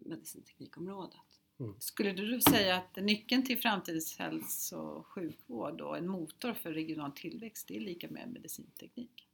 medicinteknikområdet. 0.04 1.40
Mm. 1.60 1.74
Skulle 1.78 2.12
du 2.12 2.40
säga 2.40 2.76
att 2.76 2.96
nyckeln 2.96 3.44
till 3.44 3.58
framtidens 3.58 4.18
hälso 4.18 4.76
och 4.76 5.06
sjukvård 5.06 5.80
och 5.80 5.98
en 5.98 6.08
motor 6.08 6.54
för 6.54 6.72
regional 6.72 7.12
tillväxt 7.12 7.68
det 7.68 7.76
är 7.76 7.80
lika 7.80 8.08
med 8.10 8.28
medicinteknik? 8.32 9.26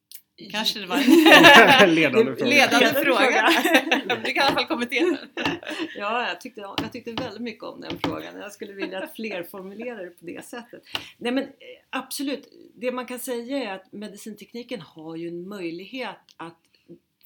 Kanske 0.51 0.81
det 0.81 0.87
var 0.87 0.97
en 1.83 1.95
ledande 1.95 2.37
fråga. 2.37 2.51
Ledande 2.51 2.87
fråga. 2.87 3.49
du 4.25 4.33
kan 4.33 4.45
i 4.45 4.47
alla 4.47 4.55
fall 4.55 4.67
kommentera 4.67 5.17
Ja, 5.97 6.29
jag 6.29 6.41
tyckte, 6.41 6.61
jag 6.61 6.93
tyckte 6.93 7.13
väldigt 7.13 7.43
mycket 7.43 7.65
om 7.65 7.81
den 7.81 7.99
frågan. 7.99 8.37
Jag 8.37 8.53
skulle 8.53 8.73
vilja 8.73 9.03
att 9.03 9.15
fler 9.15 9.43
formulerar 9.43 10.05
det 10.05 10.11
på 10.11 10.25
det 10.25 10.45
sättet. 10.45 10.83
Nej 11.19 11.33
men 11.33 11.45
eh, 11.45 11.51
absolut, 11.91 12.49
det 12.75 12.93
man 12.93 13.07
kan 13.07 13.19
säga 13.19 13.59
är 13.59 13.75
att 13.75 13.93
medicintekniken 13.93 14.81
har 14.81 15.17
ju 15.17 15.29
en 15.29 15.49
möjlighet 15.49 16.17
att 16.37 16.59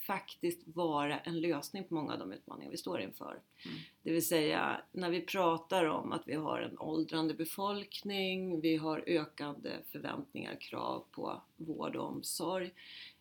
faktiskt 0.07 0.61
vara 0.65 1.19
en 1.19 1.41
lösning 1.41 1.85
på 1.85 1.95
många 1.95 2.13
av 2.13 2.19
de 2.19 2.33
utmaningar 2.33 2.71
vi 2.71 2.77
står 2.77 3.01
inför. 3.01 3.41
Mm. 3.65 3.77
Det 4.03 4.13
vill 4.13 4.27
säga 4.27 4.81
när 4.93 5.11
vi 5.11 5.21
pratar 5.21 5.85
om 5.85 6.13
att 6.13 6.29
vi 6.29 6.35
har 6.35 6.61
en 6.61 6.79
åldrande 6.79 7.35
befolkning, 7.35 8.61
vi 8.61 8.77
har 8.77 9.05
ökande 9.07 9.71
förväntningar, 9.93 10.57
krav 10.61 11.05
på 11.11 11.43
vård 11.57 11.97
och 11.97 12.09
omsorg 12.09 12.73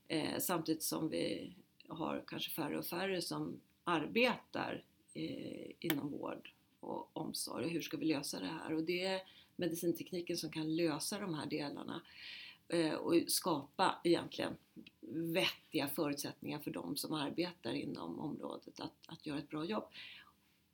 eh, 0.07 0.39
samtidigt 0.39 0.83
som 0.83 1.09
vi 1.09 1.53
har 1.87 2.23
kanske 2.27 2.51
färre 2.51 2.77
och 2.77 2.85
färre 2.85 3.21
som 3.21 3.59
arbetar 3.83 4.83
eh, 5.13 5.71
inom 5.79 6.11
vård 6.11 6.51
och 6.79 7.17
omsorg. 7.17 7.69
Hur 7.69 7.81
ska 7.81 7.97
vi 7.97 8.05
lösa 8.05 8.39
det 8.39 8.49
här? 8.63 8.73
Och 8.73 8.83
det 8.83 9.05
är 9.05 9.21
medicintekniken 9.55 10.37
som 10.37 10.51
kan 10.51 10.75
lösa 10.75 11.19
de 11.19 11.33
här 11.33 11.45
delarna 11.45 12.01
och 12.99 13.13
skapa 13.27 13.95
egentligen 14.03 14.57
vettiga 15.09 15.87
förutsättningar 15.87 16.59
för 16.59 16.71
de 16.71 16.95
som 16.95 17.13
arbetar 17.13 17.73
inom 17.73 18.19
området 18.19 18.79
att, 18.79 18.93
att 19.05 19.25
göra 19.25 19.39
ett 19.39 19.49
bra 19.49 19.65
jobb. 19.65 19.83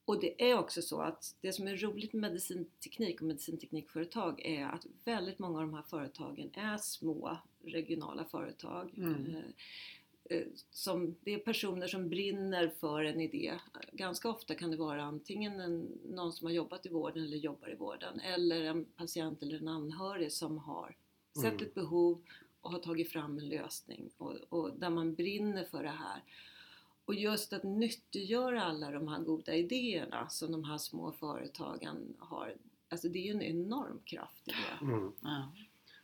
Och 0.06 0.20
det 0.20 0.52
är 0.52 0.58
också 0.58 0.82
så 0.82 1.02
att 1.02 1.36
det 1.42 1.54
som 1.54 1.68
är 1.68 1.78
roligt 1.78 2.14
med 2.14 2.22
medicinteknik 2.22 3.22
och 3.22 3.28
medicinteknikföretag 3.28 4.42
är 4.46 4.66
att 4.66 4.86
väldigt 5.06 5.40
många 5.40 5.60
av 5.60 5.66
de 5.66 5.74
här 5.74 5.84
företagen 5.90 6.50
är 6.54 6.78
små 6.78 7.38
regionala 7.64 8.26
företag. 8.26 8.94
Mm. 8.98 9.26
Eh, 9.26 10.38
eh, 10.38 10.48
som, 10.72 11.16
det 11.22 11.34
är 11.34 11.40
personer 11.40 11.88
som 11.88 12.10
brinner 12.10 12.68
för 12.80 13.04
en 13.04 13.22
idé. 13.22 13.54
Ganska 13.92 14.30
ofta 14.30 14.56
kan 14.56 14.72
det 14.72 14.78
vara 14.78 15.04
antingen 15.04 15.60
en, 15.60 16.00
någon 16.10 16.34
som 16.34 16.48
har 16.48 16.54
jobbat 16.54 16.86
i 16.86 16.90
vården 16.90 17.24
eller 17.24 17.38
jobbar 17.38 17.72
i 17.72 17.76
vården 17.76 18.20
eller 18.20 18.62
en 18.62 18.86
patient 18.86 19.42
eller 19.42 19.58
en 19.58 19.68
anhörig 19.68 20.32
som 20.32 20.58
har 20.58 20.96
sett 21.34 21.54
mm. 21.54 21.66
ett 21.66 21.74
behov 21.74 22.22
och 22.62 22.72
har 22.72 22.80
tagit 22.80 23.12
fram 23.12 23.38
en 23.38 23.50
lösning 23.50 24.10
och, 24.18 24.36
och, 24.50 24.72
där 24.80 24.90
man 24.90 25.16
brinner 25.16 25.64
för 25.64 25.84
det 25.84 25.90
här. 25.90 26.22
Och 27.06 27.16
just 27.16 27.54
att 27.54 27.64
nyttiggöra 27.64 28.64
alla 28.64 28.92
de 28.92 29.08
här 29.08 29.20
goda 29.20 29.56
idéerna 29.56 30.30
som 30.30 30.52
de 30.52 30.64
här 30.64 30.78
små 30.78 31.12
företagen 31.12 32.14
har, 32.20 32.56
alltså 32.90 33.10
det 33.10 33.20
är 33.20 33.24
ju 33.24 33.32
en 33.32 33.42
enorm 33.42 34.00
kraft 34.06 34.48
i 34.48 34.52
det. 34.52 34.86
Mm. 34.86 35.12
Ja. 35.22 35.52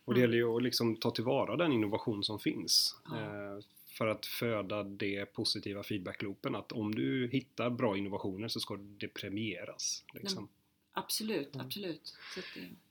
Och 0.05 0.13
det 0.13 0.19
gäller 0.19 0.37
ju 0.37 0.55
att 0.55 0.63
liksom 0.63 0.95
ta 0.95 1.11
tillvara 1.11 1.55
den 1.55 1.71
innovation 1.71 2.23
som 2.23 2.39
finns. 2.39 2.99
Ja. 3.05 3.21
Eh, 3.21 3.59
för 3.97 4.07
att 4.07 4.25
föda 4.25 4.83
det 4.83 5.25
positiva 5.25 5.83
feedbackloopen 5.83 6.55
att 6.55 6.71
om 6.71 6.95
du 6.95 7.27
hittar 7.27 7.69
bra 7.69 7.97
innovationer 7.97 8.47
så 8.47 8.59
ska 8.59 8.75
det 8.75 9.07
premieras. 9.07 10.03
Liksom. 10.13 10.49
Absolut, 10.97 11.55
absolut. 11.59 12.17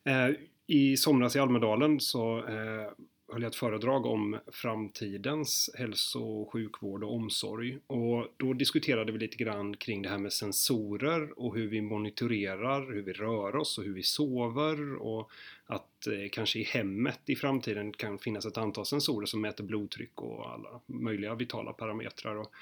Det... 0.04 0.10
Eh, 0.10 0.30
I 0.66 0.96
somras 0.96 1.36
i 1.36 1.38
Almedalen 1.38 2.00
så 2.00 2.38
eh, 2.38 2.92
höll 3.32 3.42
jag 3.42 3.50
ett 3.50 3.56
föredrag 3.56 4.06
om 4.06 4.38
framtidens 4.52 5.70
hälso 5.78 6.20
och 6.20 6.52
sjukvård 6.52 7.04
och 7.04 7.14
omsorg. 7.14 7.78
Och 7.86 8.26
då 8.36 8.52
diskuterade 8.52 9.12
vi 9.12 9.18
lite 9.18 9.36
grann 9.36 9.76
kring 9.76 10.02
det 10.02 10.08
här 10.08 10.18
med 10.18 10.32
sensorer 10.32 11.38
och 11.38 11.56
hur 11.56 11.68
vi 11.68 11.80
monitorerar, 11.80 12.92
hur 12.94 13.02
vi 13.02 13.12
rör 13.12 13.56
oss 13.56 13.78
och 13.78 13.84
hur 13.84 13.94
vi 13.94 14.02
sover 14.02 14.94
och 14.94 15.30
att 15.66 16.06
eh, 16.06 16.28
kanske 16.32 16.58
i 16.58 16.64
hemmet 16.64 17.20
i 17.26 17.36
framtiden 17.36 17.92
kan 17.92 18.18
finnas 18.18 18.46
ett 18.46 18.58
antal 18.58 18.86
sensorer 18.86 19.26
som 19.26 19.40
mäter 19.40 19.64
blodtryck 19.64 20.22
och 20.22 20.50
alla 20.52 20.80
möjliga 20.86 21.34
vitala 21.34 21.72
parametrar. 21.72 22.36
Och 22.36 22.52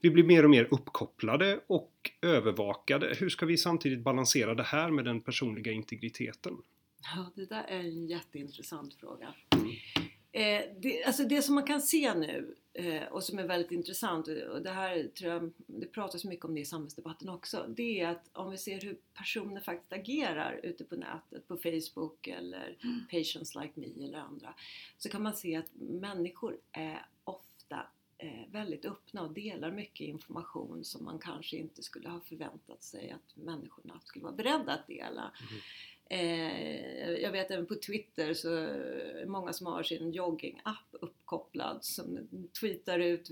vi 0.00 0.10
blir 0.10 0.24
mer 0.24 0.44
och 0.44 0.50
mer 0.50 0.68
uppkopplade 0.70 1.60
och 1.66 2.10
övervakade. 2.22 3.14
Hur 3.18 3.28
ska 3.28 3.46
vi 3.46 3.56
samtidigt 3.56 4.04
balansera 4.04 4.54
det 4.54 4.62
här 4.62 4.90
med 4.90 5.04
den 5.04 5.20
personliga 5.20 5.72
integriteten? 5.72 6.56
Ja, 7.02 7.32
det 7.34 7.46
där 7.46 7.64
är 7.64 7.78
en 7.78 8.06
jätteintressant 8.06 8.94
fråga. 8.94 9.34
Mm. 9.54 9.70
Eh, 10.32 10.62
det, 10.80 11.04
alltså 11.04 11.24
det 11.24 11.42
som 11.42 11.54
man 11.54 11.64
kan 11.64 11.80
se 11.80 12.14
nu 12.14 12.54
eh, 12.72 13.02
och 13.02 13.24
som 13.24 13.38
är 13.38 13.46
väldigt 13.46 13.72
intressant 13.72 14.28
och 14.28 14.62
det 14.62 14.70
här 14.70 15.08
tror 15.18 15.32
jag, 15.32 15.52
det 15.66 15.86
pratas 15.86 16.24
mycket 16.24 16.44
om 16.44 16.54
det 16.54 16.60
i 16.60 16.64
samhällsdebatten 16.64 17.28
också. 17.28 17.66
Det 17.68 18.00
är 18.00 18.08
att 18.08 18.30
om 18.32 18.50
vi 18.50 18.58
ser 18.58 18.80
hur 18.80 18.98
personer 19.14 19.60
faktiskt 19.60 19.92
agerar 19.92 20.60
ute 20.62 20.84
på 20.84 20.96
nätet, 20.96 21.48
på 21.48 21.56
Facebook 21.56 22.26
eller 22.26 22.76
mm. 22.82 23.00
Patients 23.10 23.54
Like 23.54 23.72
Me 23.74 24.04
eller 24.04 24.18
andra. 24.18 24.54
Så 24.98 25.08
kan 25.08 25.22
man 25.22 25.34
se 25.34 25.56
att 25.56 25.70
människor 25.74 26.56
är 26.72 27.06
ofta 27.24 27.86
Eh, 28.22 28.52
väldigt 28.52 28.84
öppna 28.84 29.22
och 29.22 29.32
delar 29.32 29.70
mycket 29.70 30.06
information 30.06 30.84
som 30.84 31.04
man 31.04 31.18
kanske 31.18 31.56
inte 31.56 31.82
skulle 31.82 32.08
ha 32.08 32.20
förväntat 32.20 32.82
sig 32.82 33.10
att 33.10 33.36
människorna 33.36 34.00
skulle 34.04 34.22
vara 34.22 34.34
beredda 34.34 34.72
att 34.72 34.86
dela. 34.86 35.32
Mm. 35.50 35.60
Eh, 36.12 37.10
jag 37.10 37.32
vet 37.32 37.50
även 37.50 37.66
på 37.66 37.74
Twitter 37.74 38.34
så 38.34 38.48
är 38.48 39.26
många 39.26 39.52
som 39.52 39.66
har 39.66 39.82
sin 39.82 40.12
jogging-app 40.12 40.86
uppkopplad 40.92 41.84
som 41.84 42.28
tweetar 42.60 42.98
ut 42.98 43.30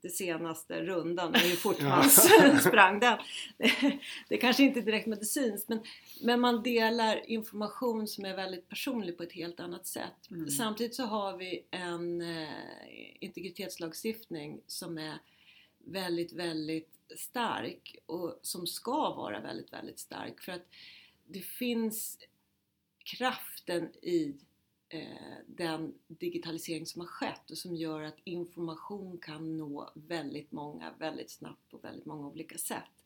det 0.00 0.08
senaste 0.08 0.82
rundan 0.82 1.30
och 1.30 1.38
hur 1.38 1.56
fort 1.56 1.80
man 1.80 2.10
sprang 2.60 3.00
den. 3.00 3.18
Det, 3.56 3.98
det 4.28 4.36
kanske 4.36 4.62
inte 4.62 4.80
är 4.80 4.82
direkt 4.82 5.06
medicinskt 5.06 5.68
men, 5.68 5.80
men 6.22 6.40
man 6.40 6.62
delar 6.62 7.30
information 7.30 8.06
som 8.06 8.24
är 8.24 8.36
väldigt 8.36 8.68
personlig 8.68 9.16
på 9.16 9.22
ett 9.22 9.32
helt 9.32 9.60
annat 9.60 9.86
sätt. 9.86 10.30
Mm. 10.30 10.48
Samtidigt 10.48 10.94
så 10.94 11.02
har 11.02 11.36
vi 11.36 11.64
en 11.70 12.20
eh, 12.20 12.48
integritetslagstiftning 13.20 14.60
som 14.66 14.98
är 14.98 15.18
väldigt, 15.78 16.32
väldigt 16.32 16.90
stark 17.16 17.96
och 18.06 18.38
som 18.42 18.66
ska 18.66 19.14
vara 19.14 19.40
väldigt, 19.40 19.72
väldigt 19.72 19.98
stark. 19.98 20.40
För 20.40 20.52
att 20.52 20.66
det 21.32 21.40
finns 21.40 22.18
kraften 23.04 23.94
i 24.02 24.36
eh, 24.88 25.36
den 25.46 25.94
digitalisering 26.06 26.86
som 26.86 27.00
har 27.00 27.08
skett 27.08 27.50
och 27.50 27.58
som 27.58 27.76
gör 27.76 28.02
att 28.02 28.18
information 28.24 29.18
kan 29.18 29.56
nå 29.56 29.92
väldigt 29.94 30.52
många 30.52 30.92
väldigt 30.98 31.30
snabbt 31.30 31.70
på 31.70 31.78
väldigt 31.78 32.06
många 32.06 32.28
olika 32.28 32.58
sätt. 32.58 33.04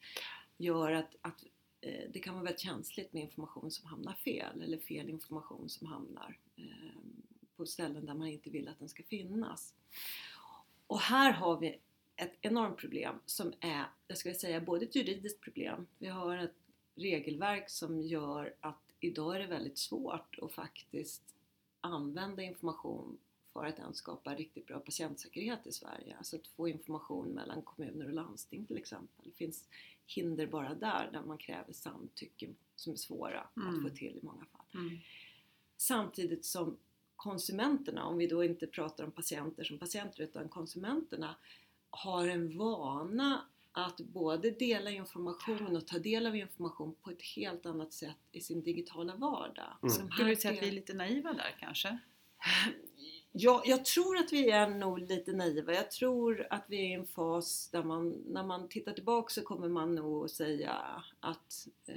Gör 0.56 0.92
att, 0.92 1.16
att 1.20 1.44
eh, 1.80 2.10
det 2.12 2.18
kan 2.18 2.34
vara 2.34 2.44
väldigt 2.44 2.60
känsligt 2.60 3.12
med 3.12 3.22
information 3.22 3.70
som 3.70 3.86
hamnar 3.86 4.14
fel 4.14 4.62
eller 4.62 4.78
fel 4.78 5.08
information 5.08 5.68
som 5.68 5.86
hamnar 5.86 6.38
eh, 6.56 7.00
på 7.56 7.66
ställen 7.66 8.06
där 8.06 8.14
man 8.14 8.28
inte 8.28 8.50
vill 8.50 8.68
att 8.68 8.78
den 8.78 8.88
ska 8.88 9.02
finnas. 9.02 9.74
Och 10.86 11.00
här 11.00 11.32
har 11.32 11.60
vi 11.60 11.78
ett 12.16 12.34
enormt 12.40 12.76
problem 12.76 13.18
som 13.26 13.52
är, 13.60 13.84
jag 14.08 14.18
skulle 14.18 14.34
säga, 14.34 14.60
både 14.60 14.84
ett 14.84 14.96
juridiskt 14.96 15.40
problem. 15.40 15.86
Vi 15.98 16.06
har 16.06 16.36
ett 16.36 16.65
regelverk 16.96 17.70
som 17.70 18.00
gör 18.00 18.54
att 18.60 18.82
idag 19.00 19.36
är 19.36 19.40
det 19.40 19.46
väldigt 19.46 19.78
svårt 19.78 20.38
att 20.42 20.52
faktiskt 20.52 21.22
använda 21.80 22.42
information 22.42 23.18
för 23.52 23.66
att 23.66 23.78
ens 23.78 23.96
skapa 23.96 24.34
riktigt 24.34 24.66
bra 24.66 24.80
patientsäkerhet 24.80 25.66
i 25.66 25.72
Sverige. 25.72 26.16
Alltså 26.18 26.36
att 26.36 26.46
få 26.46 26.68
information 26.68 27.28
mellan 27.28 27.62
kommuner 27.62 28.06
och 28.06 28.12
landsting 28.12 28.66
till 28.66 28.76
exempel. 28.76 29.24
Det 29.24 29.36
finns 29.36 29.68
hinder 30.06 30.46
bara 30.46 30.74
där, 30.74 31.10
där 31.12 31.22
man 31.22 31.38
kräver 31.38 31.72
samtycke 31.72 32.48
som 32.76 32.92
är 32.92 32.96
svåra 32.96 33.48
mm. 33.56 33.68
att 33.68 33.82
få 33.82 33.96
till 33.96 34.18
i 34.22 34.26
många 34.26 34.44
fall. 34.44 34.66
Mm. 34.74 34.98
Samtidigt 35.76 36.44
som 36.44 36.76
konsumenterna, 37.16 38.04
om 38.04 38.18
vi 38.18 38.26
då 38.26 38.44
inte 38.44 38.66
pratar 38.66 39.04
om 39.04 39.10
patienter 39.10 39.64
som 39.64 39.78
patienter 39.78 40.22
utan 40.22 40.48
konsumenterna, 40.48 41.36
har 41.90 42.28
en 42.28 42.58
vana 42.58 43.46
att 43.76 44.00
både 44.00 44.50
dela 44.50 44.90
information 44.90 45.76
och 45.76 45.86
ta 45.86 45.98
del 45.98 46.26
av 46.26 46.36
information 46.36 46.94
på 47.02 47.10
ett 47.10 47.22
helt 47.22 47.66
annat 47.66 47.92
sätt 47.92 48.16
i 48.32 48.40
sin 48.40 48.62
digitala 48.62 49.16
vardag. 49.16 49.76
Mm. 49.82 50.10
Skulle 50.10 50.28
du 50.28 50.36
säga 50.36 50.54
att 50.54 50.62
vi 50.62 50.68
är 50.68 50.72
lite 50.72 50.94
naiva 50.94 51.32
där 51.32 51.56
kanske? 51.60 51.98
Ja, 53.32 53.62
jag 53.66 53.84
tror 53.84 54.16
att 54.16 54.32
vi 54.32 54.50
är 54.50 54.68
nog 54.68 54.98
lite 54.98 55.32
naiva. 55.32 55.74
Jag 55.74 55.90
tror 55.90 56.46
att 56.50 56.64
vi 56.68 56.76
är 56.76 56.90
i 56.90 56.92
en 56.92 57.06
fas 57.06 57.68
där 57.72 57.82
man, 57.82 58.08
när 58.26 58.42
man 58.42 58.68
tittar 58.68 58.92
tillbaka 58.92 59.32
så 59.32 59.42
kommer 59.42 59.68
man 59.68 59.94
nog 59.94 60.24
att 60.24 60.30
säga 60.30 61.02
att 61.20 61.68
eh, 61.86 61.94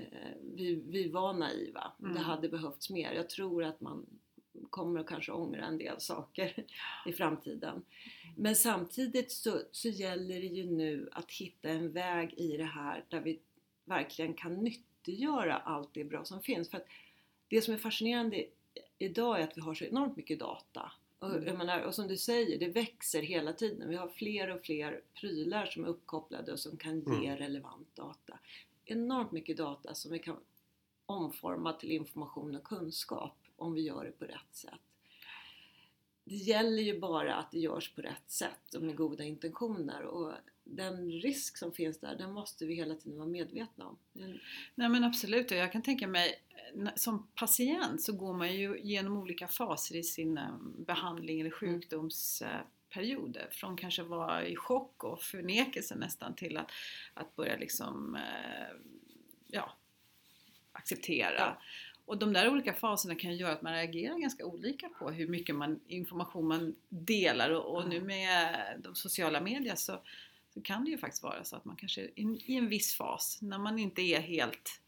vi, 0.55 0.75
vi 0.75 1.09
var 1.09 1.33
naiva. 1.33 1.91
Mm. 1.99 2.13
Det 2.13 2.19
hade 2.19 2.49
behövts 2.49 2.89
mer. 2.89 3.13
Jag 3.13 3.29
tror 3.29 3.63
att 3.63 3.81
man 3.81 4.05
kommer 4.69 5.03
kanske 5.03 5.31
ångra 5.31 5.65
en 5.65 5.77
del 5.77 5.99
saker 6.01 6.65
i 7.05 7.13
framtiden. 7.13 7.81
Men 8.35 8.55
samtidigt 8.55 9.31
så, 9.31 9.61
så 9.71 9.87
gäller 9.89 10.39
det 10.41 10.47
ju 10.47 10.65
nu 10.71 11.09
att 11.11 11.31
hitta 11.31 11.69
en 11.69 11.91
väg 11.91 12.33
i 12.37 12.57
det 12.57 12.63
här 12.63 13.03
där 13.09 13.19
vi 13.21 13.39
verkligen 13.85 14.33
kan 14.33 14.53
nyttiggöra 14.63 15.57
allt 15.57 15.89
det 15.93 16.03
bra 16.03 16.25
som 16.25 16.41
finns. 16.41 16.69
För 16.69 16.77
att 16.77 16.87
det 17.47 17.61
som 17.61 17.73
är 17.73 17.77
fascinerande 17.77 18.45
idag 18.97 19.39
är 19.39 19.43
att 19.43 19.57
vi 19.57 19.61
har 19.61 19.73
så 19.73 19.85
enormt 19.85 20.17
mycket 20.17 20.39
data. 20.39 20.91
Och, 21.19 21.35
Mm. 21.35 21.57
menar, 21.57 21.81
och 21.81 21.95
som 21.95 22.07
du 22.07 22.17
säger, 22.17 22.59
det 22.59 22.67
växer 22.67 23.21
hela 23.21 23.53
tiden. 23.53 23.89
Vi 23.89 23.95
har 23.95 24.07
fler 24.07 24.55
och 24.55 24.61
fler 24.61 25.01
prylar 25.13 25.65
som 25.65 25.83
är 25.83 25.87
uppkopplade 25.87 26.51
och 26.51 26.59
som 26.59 26.77
kan 26.77 26.99
ge 26.99 27.27
Mm. 27.27 27.37
relevant 27.37 27.95
data. 27.95 28.39
Enormt 28.85 29.31
mycket 29.31 29.57
data 29.57 29.93
som 29.93 30.11
vi 30.11 30.19
kan 30.19 30.37
omforma 31.05 31.73
till 31.73 31.91
information 31.91 32.55
och 32.55 32.63
kunskap 32.63 33.35
om 33.59 33.73
vi 33.73 33.81
gör 33.81 34.05
det 34.05 34.11
på 34.11 34.25
rätt 34.25 34.55
sätt. 34.55 34.79
Det 36.23 36.35
gäller 36.35 36.83
ju 36.83 36.99
bara 36.99 37.35
att 37.35 37.51
det 37.51 37.59
görs 37.59 37.95
på 37.95 38.01
rätt 38.01 38.31
sätt 38.31 38.73
och 38.75 38.81
med 38.81 38.95
goda 38.95 39.23
intentioner 39.23 40.01
och 40.03 40.33
den 40.63 41.11
risk 41.11 41.57
som 41.57 41.71
finns 41.71 41.99
där, 41.99 42.15
den 42.15 42.33
måste 42.33 42.65
vi 42.65 42.75
hela 42.75 42.95
tiden 42.95 43.17
vara 43.17 43.29
medvetna 43.29 43.87
om. 43.87 43.97
Men- 44.13 44.39
Nej 44.75 44.89
men 44.89 45.03
absolut 45.03 45.51
och 45.51 45.57
jag 45.57 45.71
kan 45.71 45.81
tänka 45.81 46.07
mig 46.07 46.43
som 46.95 47.27
patient 47.35 48.01
så 48.01 48.13
går 48.13 48.33
man 48.33 48.55
ju 48.55 48.79
genom 48.83 49.17
olika 49.17 49.47
faser 49.47 49.95
i 49.95 50.03
sin 50.03 50.37
eh, 50.37 50.57
behandling 50.77 51.39
eller 51.41 51.51
sjukdomsperioder. 51.51 53.47
Från 53.51 53.77
kanske 53.77 54.03
vara 54.03 54.45
i 54.45 54.55
chock 54.55 55.03
och 55.03 55.21
förnekelse 55.21 55.95
nästan 55.95 56.35
till 56.35 56.57
att, 56.57 56.71
att 57.13 57.35
börja 57.35 57.57
liksom 57.57 58.15
eh, 58.15 58.75
ja, 59.47 59.71
acceptera. 60.71 61.37
Ja. 61.37 61.61
Och 62.09 62.17
de 62.17 62.33
där 62.33 62.49
olika 62.49 62.73
faserna 62.73 63.15
kan 63.15 63.37
göra 63.37 63.51
att 63.51 63.61
man 63.61 63.73
reagerar 63.73 64.17
ganska 64.19 64.45
olika 64.45 64.89
på 64.89 65.09
hur 65.09 65.27
mycket 65.27 65.55
man, 65.55 65.79
information 65.87 66.47
man 66.47 66.75
delar 66.89 67.49
och, 67.49 67.75
och 67.75 67.81
Ja. 67.83 67.87
nu 67.87 68.01
med 68.01 68.55
de 68.83 68.95
sociala 68.95 69.41
medier 69.41 69.75
så, 69.75 70.01
så 70.53 70.61
kan 70.61 70.85
det 70.85 70.91
ju 70.91 70.97
faktiskt 70.97 71.23
vara 71.23 71.43
så 71.43 71.55
att 71.55 71.65
man 71.65 71.75
kanske 71.75 72.01
i, 72.01 72.43
i 72.45 72.55
en 72.55 72.67
viss 72.69 72.95
fas 72.95 73.39
när 73.41 73.57
man 73.59 73.79
inte 73.79 74.01
är 74.01 74.19
helt 74.19 74.81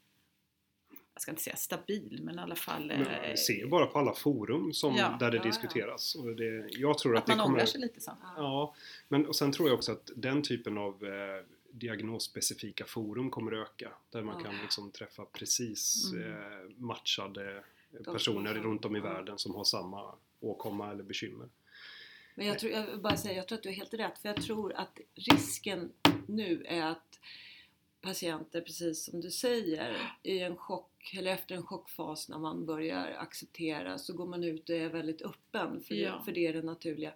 jag 1.13 1.21
ska 1.21 1.31
inte 1.31 1.43
säga 1.43 1.55
stabil 1.55 2.19
men 2.23 2.35
i 2.35 2.41
alla 2.41 2.55
fall 2.55 2.85
Men 2.87 3.07
eh, 3.07 3.35
se 3.35 3.65
bara 3.65 3.85
på 3.85 3.99
alla 3.99 4.13
forum 4.13 4.73
som, 4.73 4.95
Ja. 4.95 5.17
där 5.19 5.31
det 5.31 5.37
Ja, 5.37 5.43
ja. 5.43 5.49
diskuteras. 5.49 6.15
Och 6.15 6.35
det, 6.35 6.67
jag 6.71 6.97
tror 6.97 7.15
att, 7.15 7.19
att 7.21 7.25
det 7.27 7.35
man 7.35 7.45
kommer 7.45 7.57
ångrar 7.57 7.65
sig 7.65 7.81
lite 7.81 8.01
sen. 8.01 8.15
Ja, 8.35 8.75
men 9.07 9.25
och 9.27 9.35
sen 9.35 9.51
tror 9.51 9.69
jag 9.69 9.77
också 9.77 9.91
att 9.91 10.09
den 10.15 10.41
typen 10.41 10.77
av 10.77 11.03
eh, 11.05 11.45
diagnosspecifika 11.71 12.85
forum 12.85 13.29
kommer 13.29 13.51
att 13.51 13.67
öka. 13.69 13.91
Där 14.09 14.21
man 14.21 14.35
Ja. 14.43 14.45
kan 14.49 14.61
liksom 14.61 14.91
träffa 14.91 15.25
precis 15.25 16.11
Mm. 16.13 16.31
eh, 16.31 16.69
matchade 16.77 17.63
personer 18.05 18.53
runt 18.53 18.85
om 18.85 18.95
i 18.95 18.99
ja. 18.99 19.03
världen 19.05 19.37
som 19.37 19.55
har 19.55 19.63
samma 19.63 20.15
åkomma 20.39 20.91
eller 20.91 21.03
bekymmer. 21.03 21.49
Men 22.35 22.45
jag, 22.47 22.59
tror, 22.59 22.71
jag 22.71 22.87
vill 22.87 22.99
bara 22.99 23.17
säga, 23.17 23.33
jag 23.35 23.47
tror 23.47 23.57
att 23.57 23.63
du 23.63 23.69
har 23.69 23.73
helt 23.75 23.93
rätt. 23.93 24.19
För 24.19 24.29
jag 24.29 24.41
tror 24.41 24.73
att 24.73 24.99
risken 25.13 25.91
nu 26.27 26.63
är 26.67 26.85
att 26.85 27.19
patienter, 28.01 28.61
precis 28.61 29.05
som 29.05 29.21
du 29.21 29.31
säger, 29.31 30.11
i 30.23 30.39
en 30.39 30.57
chock 30.57 31.13
eller 31.17 31.31
efter 31.31 31.55
en 31.55 31.63
chockfas 31.65 32.29
när 32.29 32.37
man 32.39 32.65
börjar 32.65 33.15
acceptera 33.17 33.97
så 33.97 34.13
går 34.13 34.25
man 34.25 34.43
ut 34.43 34.69
och 34.69 34.75
är 34.75 34.89
väldigt 34.89 35.21
öppen 35.21 35.81
för, 35.81 35.95
Ja. 35.95 36.11
det, 36.17 36.25
för 36.25 36.31
det 36.31 36.47
är 36.47 36.53
det 36.53 36.61
naturliga. 36.61 37.13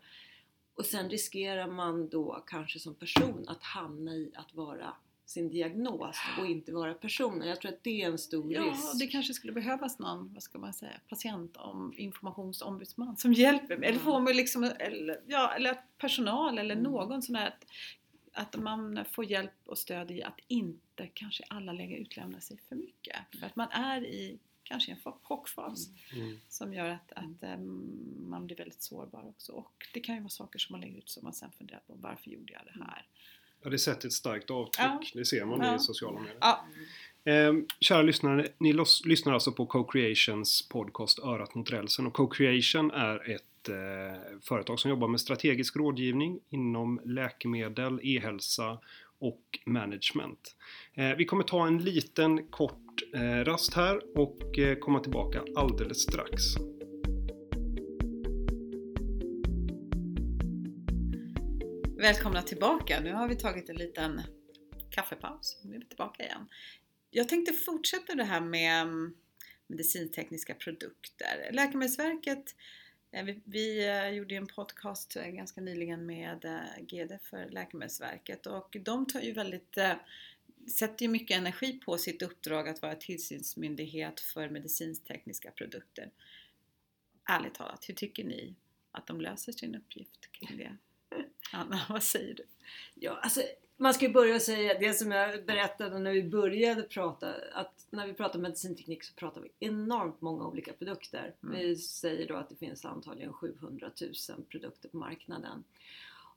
Och 0.76 0.86
sen 0.86 1.10
riskerar 1.10 1.68
man 1.68 2.10
då 2.10 2.44
kanske 2.48 2.80
som 2.80 2.96
person 2.96 3.46
att 3.48 3.64
hamna 3.64 4.14
i 4.16 4.32
att 4.36 4.54
vara 4.54 4.94
sin 5.26 5.50
diagnos 5.50 6.18
och 6.40 6.46
inte 6.48 6.72
vara 6.74 6.94
personen. 6.94 7.48
Jag 7.48 7.62
tror 7.62 7.72
att 7.72 7.84
det 7.84 8.02
är 8.02 8.08
en 8.08 8.18
stor 8.18 8.54
Ja, 8.54 8.62
risk. 8.64 9.00
det 9.00 9.08
kanske 9.08 9.34
skulle 9.34 9.54
behövas 9.54 10.00
någon, 10.00 10.34
vad 10.34 10.44
ska 10.44 10.60
man 10.60 10.74
säga, 10.74 10.92
patient 11.10 11.58
om 11.58 11.94
informationsombudsman 11.98 13.18
som 13.18 13.34
hjälper 13.34 13.78
mig. 13.78 13.90
Eller 13.90 14.00
Ja. 14.00 14.04
får 14.04 14.20
mig 14.20 14.34
liksom, 14.34 14.64
eller, 14.64 15.22
ja, 15.28 15.54
eller 15.56 15.82
personal 15.98 16.58
eller 16.58 16.76
Mm. 16.76 16.92
någon 16.92 17.22
sån 17.22 17.36
här 17.36 17.56
att, 18.34 18.58
man 18.58 19.06
får 19.12 19.26
hjälp 19.26 19.52
och 19.66 19.78
stöd 19.78 20.12
i 20.12 20.24
att 20.24 20.40
inte 20.48 21.08
kanske 21.14 21.44
alla 21.48 21.72
längre 21.72 21.98
utlämna 21.98 22.40
sig 22.40 22.58
för 22.70 22.76
mycket. 22.76 23.16
För 23.40 23.46
att 23.46 23.56
man 23.56 23.68
är 23.72 24.06
i 24.06 24.40
kanske 24.66 24.92
en 24.92 24.98
chockfas 25.24 25.88
Mm. 26.16 26.38
som 26.50 26.74
gör 26.74 26.90
att, 26.90 27.12
att 27.16 27.44
ehm, 27.44 27.90
man 28.30 28.46
blir 28.46 28.58
väldigt 28.58 28.82
sårbar 28.82 29.28
också. 29.30 29.52
Och 29.52 29.74
det 29.94 30.00
kan 30.00 30.16
ju 30.16 30.22
vara 30.22 30.30
saker 30.30 30.60
som 30.60 30.74
man 30.74 30.82
lägger 30.82 30.98
ut 30.98 31.10
som 31.10 31.24
man 31.24 31.34
sen 31.34 31.52
funderar 31.58 31.80
på 31.88 31.94
varför 31.96 32.30
gjorde 32.30 32.54
jag 32.54 32.62
det 32.66 32.84
här? 32.84 33.06
Ja, 33.64 33.70
det 33.70 33.80
sätter 33.80 34.08
ett 34.08 34.14
starkt 34.14 34.52
avtryck. 34.52 34.86
Ja. 34.86 35.02
Det 35.14 35.26
ser 35.26 35.46
man 35.46 35.60
Ja. 35.62 35.76
i 35.76 35.80
sociala 35.80 36.20
medier. 36.20 36.38
Ja, 36.42 36.66
Eh, 37.28 37.54
kära 37.80 38.02
lyssnare, 38.02 38.48
ni 38.58 38.74
los- 38.74 39.06
lyssnar 39.06 39.34
alltså 39.34 39.52
på 39.52 39.66
Co-Creations 39.66 40.70
podcast 40.70 41.20
Örat 41.20 41.56
mot 41.56 41.72
rälsen 41.72 42.08
och 42.08 42.14
Co-Creation 42.14 42.92
är 42.92 43.30
ett 43.32 43.70
eh, 43.70 44.40
företag 44.42 44.80
som 44.80 44.90
jobbar 44.90 45.08
med 45.08 45.20
strategisk 45.22 45.76
rådgivning 45.76 46.40
inom 46.50 47.02
läkemedel, 47.06 48.00
e-hälsa 48.04 48.80
och 49.20 49.42
management. 49.66 50.56
Eh, 50.94 51.16
vi 51.16 51.26
kommer 51.26 51.44
ta 51.44 51.68
en 51.68 51.78
liten 51.78 52.48
kort 52.48 53.02
eh, 53.16 53.20
rast 53.22 53.74
här 53.74 54.18
och 54.18 54.60
eh, 54.60 54.78
komma 54.78 55.00
tillbaka 55.00 55.44
alldeles 55.56 56.02
strax. 56.04 56.44
Välkomna 61.98 62.42
tillbaka! 62.42 63.00
Nu 63.00 63.14
har 63.14 63.28
vi 63.28 63.36
tagit 63.36 63.70
en 63.70 63.76
liten 63.76 64.22
kaffepaus. 64.90 65.62
Nu 65.64 65.76
är 65.76 65.80
vi 65.80 65.86
tillbaka 65.86 66.24
igen. 66.24 66.48
Jag 67.10 67.30
tänkte 67.30 67.54
fortsätta 67.54 68.16
det 68.16 68.24
här 68.24 68.42
med 68.42 68.82
mm, 68.82 69.14
medicintekniska 69.68 70.54
produkter. 70.54 71.50
Läkemedelsverket, 71.52 72.38
eh, 72.38 72.54
vi, 73.12 73.42
vi 73.44 73.88
eh, 73.88 74.10
gjorde 74.10 74.36
en 74.36 74.48
podcast 74.48 75.16
eh, 75.16 75.28
ganska 75.28 75.62
nyligen 75.62 76.06
med 76.06 76.46
eh, 76.46 76.84
GD 76.84 77.12
för 77.22 77.50
Läkemedelsverket 77.50 78.46
och 78.46 78.78
de 78.80 79.06
tar 79.06 79.22
ju 79.22 79.32
väldigt 79.32 79.78
eh, 79.78 79.94
sätter 80.68 81.06
ju 81.06 81.12
mycket 81.12 81.38
energi 81.38 81.80
på 81.86 81.98
sitt 81.98 82.22
uppdrag 82.22 82.70
att 82.70 82.82
vara 82.82 82.96
tillsynsmyndighet 82.96 84.20
för 84.20 84.50
medicintekniska 84.50 85.52
produkter. 85.52 86.12
Ärligt 87.30 87.54
talat, 87.54 87.90
hur 87.90 87.94
tycker 87.94 88.24
ni 88.24 88.56
att 88.92 89.08
de 89.08 89.22
löser 89.22 89.52
sin 89.52 89.76
uppgift 89.76 90.32
kring 90.32 90.58
det? 90.58 90.78
Anna, 91.52 91.82
vad 91.90 92.04
säger 92.04 92.34
du? 92.34 92.44
Ja, 92.94 93.20
alltså, 93.22 93.42
man 93.78 93.94
ska 93.94 94.06
ju 94.06 94.12
börja 94.12 94.40
säga 94.40 94.80
det 94.80 94.94
som 94.94 95.12
jag 95.12 95.46
berättade 95.46 96.00
när 96.00 96.12
vi 96.12 96.24
började 96.24 96.84
prata. 96.84 97.34
Att 97.54 97.88
när 97.90 98.08
vi 98.08 98.14
pratar 98.14 98.40
medicinteknik 98.40 99.04
så 99.04 99.14
pratar 99.14 99.42
vi 99.42 99.52
enormt 99.60 100.22
många 100.22 100.48
olika 100.48 100.74
produkter. 100.74 101.36
Mm. 101.44 101.60
Vi 101.60 101.76
säger 101.76 102.28
då 102.28 102.36
att 102.36 102.50
det 102.50 102.56
finns 102.56 102.86
antagligen 102.86 103.34
700 103.34 103.92
000 104.02 104.44
produkter 104.50 104.90
på 104.90 104.98
marknaden. 104.98 105.64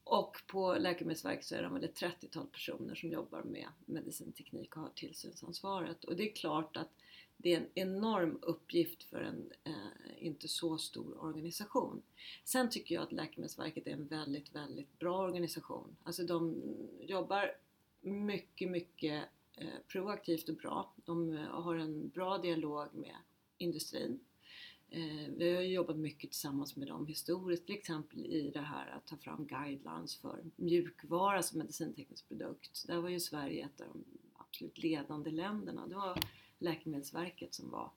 Och 0.04 0.36
på 0.46 0.74
Läkemedelsverket 0.74 1.44
så 1.44 1.54
är 1.54 1.62
det 1.62 1.68
väl 1.68 1.84
ett 1.84 2.00
30-tal 2.02 2.46
personer 2.46 2.94
som 2.94 3.10
jobbar 3.10 3.42
med 3.42 3.68
medicinteknik 3.86 4.76
och 4.76 4.82
har 4.82 4.90
tillsynsansvaret. 4.94 6.04
Och 6.04 6.16
det 6.16 6.30
är 6.30 6.34
klart 6.34 6.76
att 6.76 6.90
det 7.40 7.54
är 7.54 7.56
en 7.56 7.68
enorm 7.74 8.38
uppgift 8.42 9.02
för 9.02 9.20
en 9.20 9.52
eh, 9.64 10.26
inte 10.26 10.48
så 10.48 10.78
stor 10.78 11.24
organisation. 11.24 12.02
Sen 12.44 12.70
tycker 12.70 12.94
jag 12.94 13.02
att 13.02 13.12
Läkemedelsverket 13.12 13.86
är 13.86 13.90
en 13.90 14.06
väldigt, 14.06 14.54
väldigt 14.54 14.98
bra 14.98 15.18
organisation. 15.18 15.96
Alltså 16.02 16.22
de 16.22 16.62
jobbar 17.00 17.50
mycket, 18.00 18.70
mycket 18.70 19.24
eh, 19.52 19.68
proaktivt 19.88 20.48
och 20.48 20.56
bra. 20.56 20.94
De 21.04 21.36
eh, 21.36 21.44
har 21.44 21.74
en 21.74 22.08
bra 22.08 22.38
dialog 22.38 22.94
med 22.94 23.16
industrin. 23.58 24.20
Eh, 24.90 25.28
vi 25.36 25.54
har 25.54 25.62
ju 25.62 25.72
jobbat 25.72 25.96
mycket 25.96 26.30
tillsammans 26.30 26.76
med 26.76 26.88
dem 26.88 27.06
historiskt, 27.06 27.66
till 27.66 27.74
exempel 27.74 28.26
i 28.26 28.50
det 28.50 28.60
här 28.60 28.90
att 28.90 29.06
ta 29.06 29.16
fram 29.16 29.46
guidelines 29.46 30.16
för 30.16 30.44
mjukvara 30.56 31.42
som 31.42 31.58
medicinteknisk 31.58 32.28
produkt. 32.28 32.86
Där 32.86 33.00
var 33.00 33.08
ju 33.08 33.20
Sverige 33.20 33.64
ett 33.64 33.80
av 33.80 33.86
de 33.86 34.04
absolut 34.34 34.78
ledande 34.78 35.30
länderna. 35.30 35.86
Det 35.86 35.94
var 35.94 36.18
Läkemedelsverket 36.58 37.54
som 37.54 37.70
var 37.70 37.90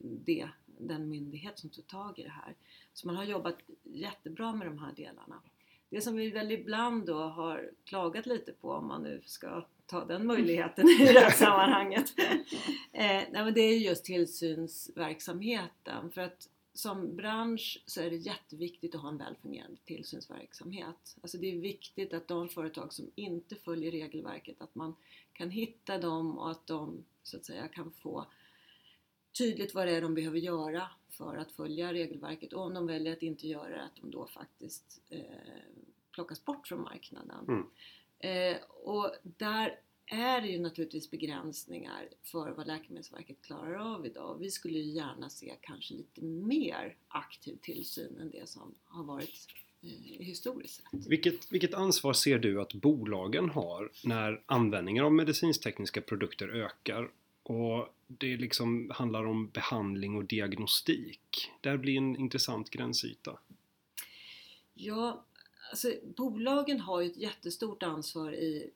det, 0.00 0.48
den 0.66 1.10
myndighet 1.10 1.58
som 1.58 1.70
tog 1.70 1.86
tag 1.86 2.18
i 2.18 2.22
det 2.22 2.34
här. 2.44 2.54
Så 2.92 3.06
man 3.06 3.16
har 3.16 3.24
jobbat 3.24 3.58
jättebra 3.82 4.52
med 4.52 4.66
de 4.66 4.78
här 4.78 4.92
delarna. 4.92 5.42
Det 5.90 6.00
som 6.00 6.16
vi 6.16 6.30
väl 6.30 6.52
ibland 6.52 7.06
då 7.06 7.18
har 7.18 7.70
klagat 7.84 8.26
lite 8.26 8.52
på, 8.52 8.72
om 8.72 8.88
man 8.88 9.02
nu 9.02 9.22
ska 9.24 9.66
ta 9.86 10.04
den 10.04 10.26
möjligheten 10.26 10.88
i 10.88 11.12
det 11.12 11.20
här 11.20 11.30
sammanhanget, 11.30 12.14
eh, 12.92 13.02
nej, 13.02 13.30
men 13.32 13.54
det 13.54 13.60
är 13.60 13.78
just 13.78 14.04
tillsynsverksamheten. 14.04 16.10
För 16.10 16.20
att 16.20 16.48
som 16.78 17.16
bransch 17.16 17.82
så 17.86 18.00
är 18.00 18.10
det 18.10 18.16
jätteviktigt 18.16 18.94
att 18.94 19.00
ha 19.00 19.08
en 19.08 19.18
väl 19.18 19.36
fungerande 19.42 19.76
tillsynsverksamhet. 19.84 21.16
Alltså 21.22 21.38
det 21.38 21.52
är 21.52 21.56
viktigt 21.56 22.12
att 22.12 22.28
de 22.28 22.48
företag 22.48 22.92
som 22.92 23.10
inte 23.14 23.56
följer 23.56 23.90
regelverket, 23.90 24.60
att 24.60 24.74
man 24.74 24.96
kan 25.32 25.50
hitta 25.50 25.98
dem 25.98 26.38
och 26.38 26.50
att 26.50 26.66
de 26.66 27.04
så 27.22 27.36
att 27.36 27.44
säga 27.44 27.68
kan 27.68 27.90
få 27.90 28.26
tydligt 29.38 29.74
vad 29.74 29.86
det 29.86 29.96
är 29.96 30.02
de 30.02 30.14
behöver 30.14 30.38
göra 30.38 30.90
för 31.10 31.36
att 31.36 31.52
följa 31.52 31.92
regelverket 31.92 32.52
och 32.52 32.62
om 32.62 32.74
de 32.74 32.86
väljer 32.86 33.12
att 33.12 33.22
inte 33.22 33.48
göra 33.48 33.68
det, 33.68 33.84
att 33.84 33.96
de 33.96 34.10
då 34.10 34.26
faktiskt 34.26 35.00
eh, 35.08 35.20
plockas 36.12 36.44
bort 36.44 36.66
från 36.68 36.82
marknaden. 36.82 37.44
Mm. 37.48 37.66
Eh, 38.18 38.60
och 38.68 39.12
där 39.22 39.80
är 40.10 40.40
det 40.40 40.48
ju 40.48 40.58
naturligtvis 40.58 41.10
begränsningar 41.10 42.08
för 42.22 42.50
vad 42.50 42.66
Läkemedelsverket 42.66 43.42
klarar 43.42 43.94
av 43.94 44.06
idag. 44.06 44.36
Vi 44.40 44.50
skulle 44.50 44.78
ju 44.78 44.92
gärna 44.92 45.30
se 45.30 45.54
kanske 45.60 45.94
lite 45.94 46.24
mer 46.24 46.96
aktiv 47.08 47.58
tillsyn 47.62 48.18
än 48.20 48.30
det 48.30 48.48
som 48.48 48.74
har 48.84 49.04
varit 49.04 49.46
eh, 49.82 49.88
historiskt 50.26 50.74
sett. 50.74 51.06
Vilket, 51.06 51.52
vilket 51.52 51.74
ansvar 51.74 52.12
ser 52.12 52.38
du 52.38 52.60
att 52.60 52.74
bolagen 52.74 53.50
har 53.50 53.90
när 54.04 54.42
användningen 54.46 55.04
av 55.04 55.12
medicintekniska 55.12 56.00
produkter 56.00 56.48
ökar 56.48 57.10
och 57.42 57.94
det 58.06 58.36
liksom 58.36 58.90
handlar 58.94 59.24
om 59.26 59.48
behandling 59.48 60.16
och 60.16 60.24
diagnostik? 60.24 61.50
Där 61.60 61.76
blir 61.76 61.96
en 61.96 62.16
intressant 62.16 62.70
gränsyta. 62.70 63.38
Ja, 64.74 65.24
alltså 65.70 65.92
bolagen 66.16 66.80
har 66.80 67.00
ju 67.00 67.10
ett 67.10 67.16
jättestort 67.16 67.82
ansvar 67.82 68.32
i 68.32 68.70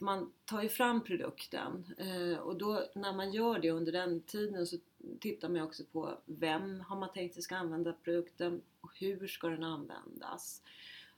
man 0.00 0.32
tar 0.44 0.62
ju 0.62 0.68
fram 0.68 1.04
produkten 1.04 1.94
eh, 1.98 2.38
och 2.38 2.56
då 2.56 2.84
när 2.94 3.12
man 3.12 3.32
gör 3.32 3.58
det 3.58 3.70
under 3.70 3.92
den 3.92 4.20
tiden 4.20 4.66
så 4.66 4.76
tittar 5.20 5.48
man 5.48 5.62
också 5.62 5.84
på 5.84 6.18
vem 6.24 6.80
har 6.80 6.96
man 6.96 7.12
tänkt 7.12 7.34
sig 7.34 7.42
ska 7.42 7.56
använda 7.56 7.92
produkten 7.92 8.62
och 8.80 8.90
hur 8.94 9.26
ska 9.26 9.48
den 9.48 9.64
användas 9.64 10.62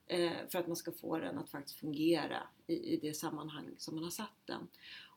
eh, 0.07 0.33
för 0.49 0.59
att 0.59 0.67
man 0.67 0.77
ska 0.77 0.93
få 0.93 1.19
den 1.19 1.39
att 1.39 1.51
faktiskt 1.51 1.79
fungera 1.79 2.43
i, 2.67 2.75
i 2.75 2.97
det 2.97 3.15
sammanhang 3.15 3.67
som 3.79 3.95
man 3.95 4.05
har 4.05 4.11
satt 4.11 4.47
den. 4.47 4.69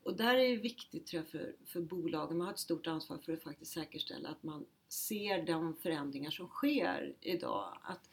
Och 0.04 0.16
där 0.16 0.34
är 0.34 0.50
det 0.50 0.58
viktigt 0.58 1.08
tror 1.08 1.24
jag 1.24 1.32
för, 1.32 1.56
för 1.66 1.82
bolagen, 1.82 2.38
man 2.38 2.48
har 2.48 2.54
ett 2.54 2.60
stort 2.60 2.88
ansvar 2.88 3.18
för 3.18 3.34
att 3.34 3.44
faktiskt 3.44 3.72
säkerställa 3.72 4.30
att 4.30 4.44
man 4.44 4.66
ser 4.88 5.46
de 5.46 5.76
förändringar 5.76 6.32
som 6.32 6.48
sker 6.48 7.14
idag. 7.22 7.78
Att 7.84 8.10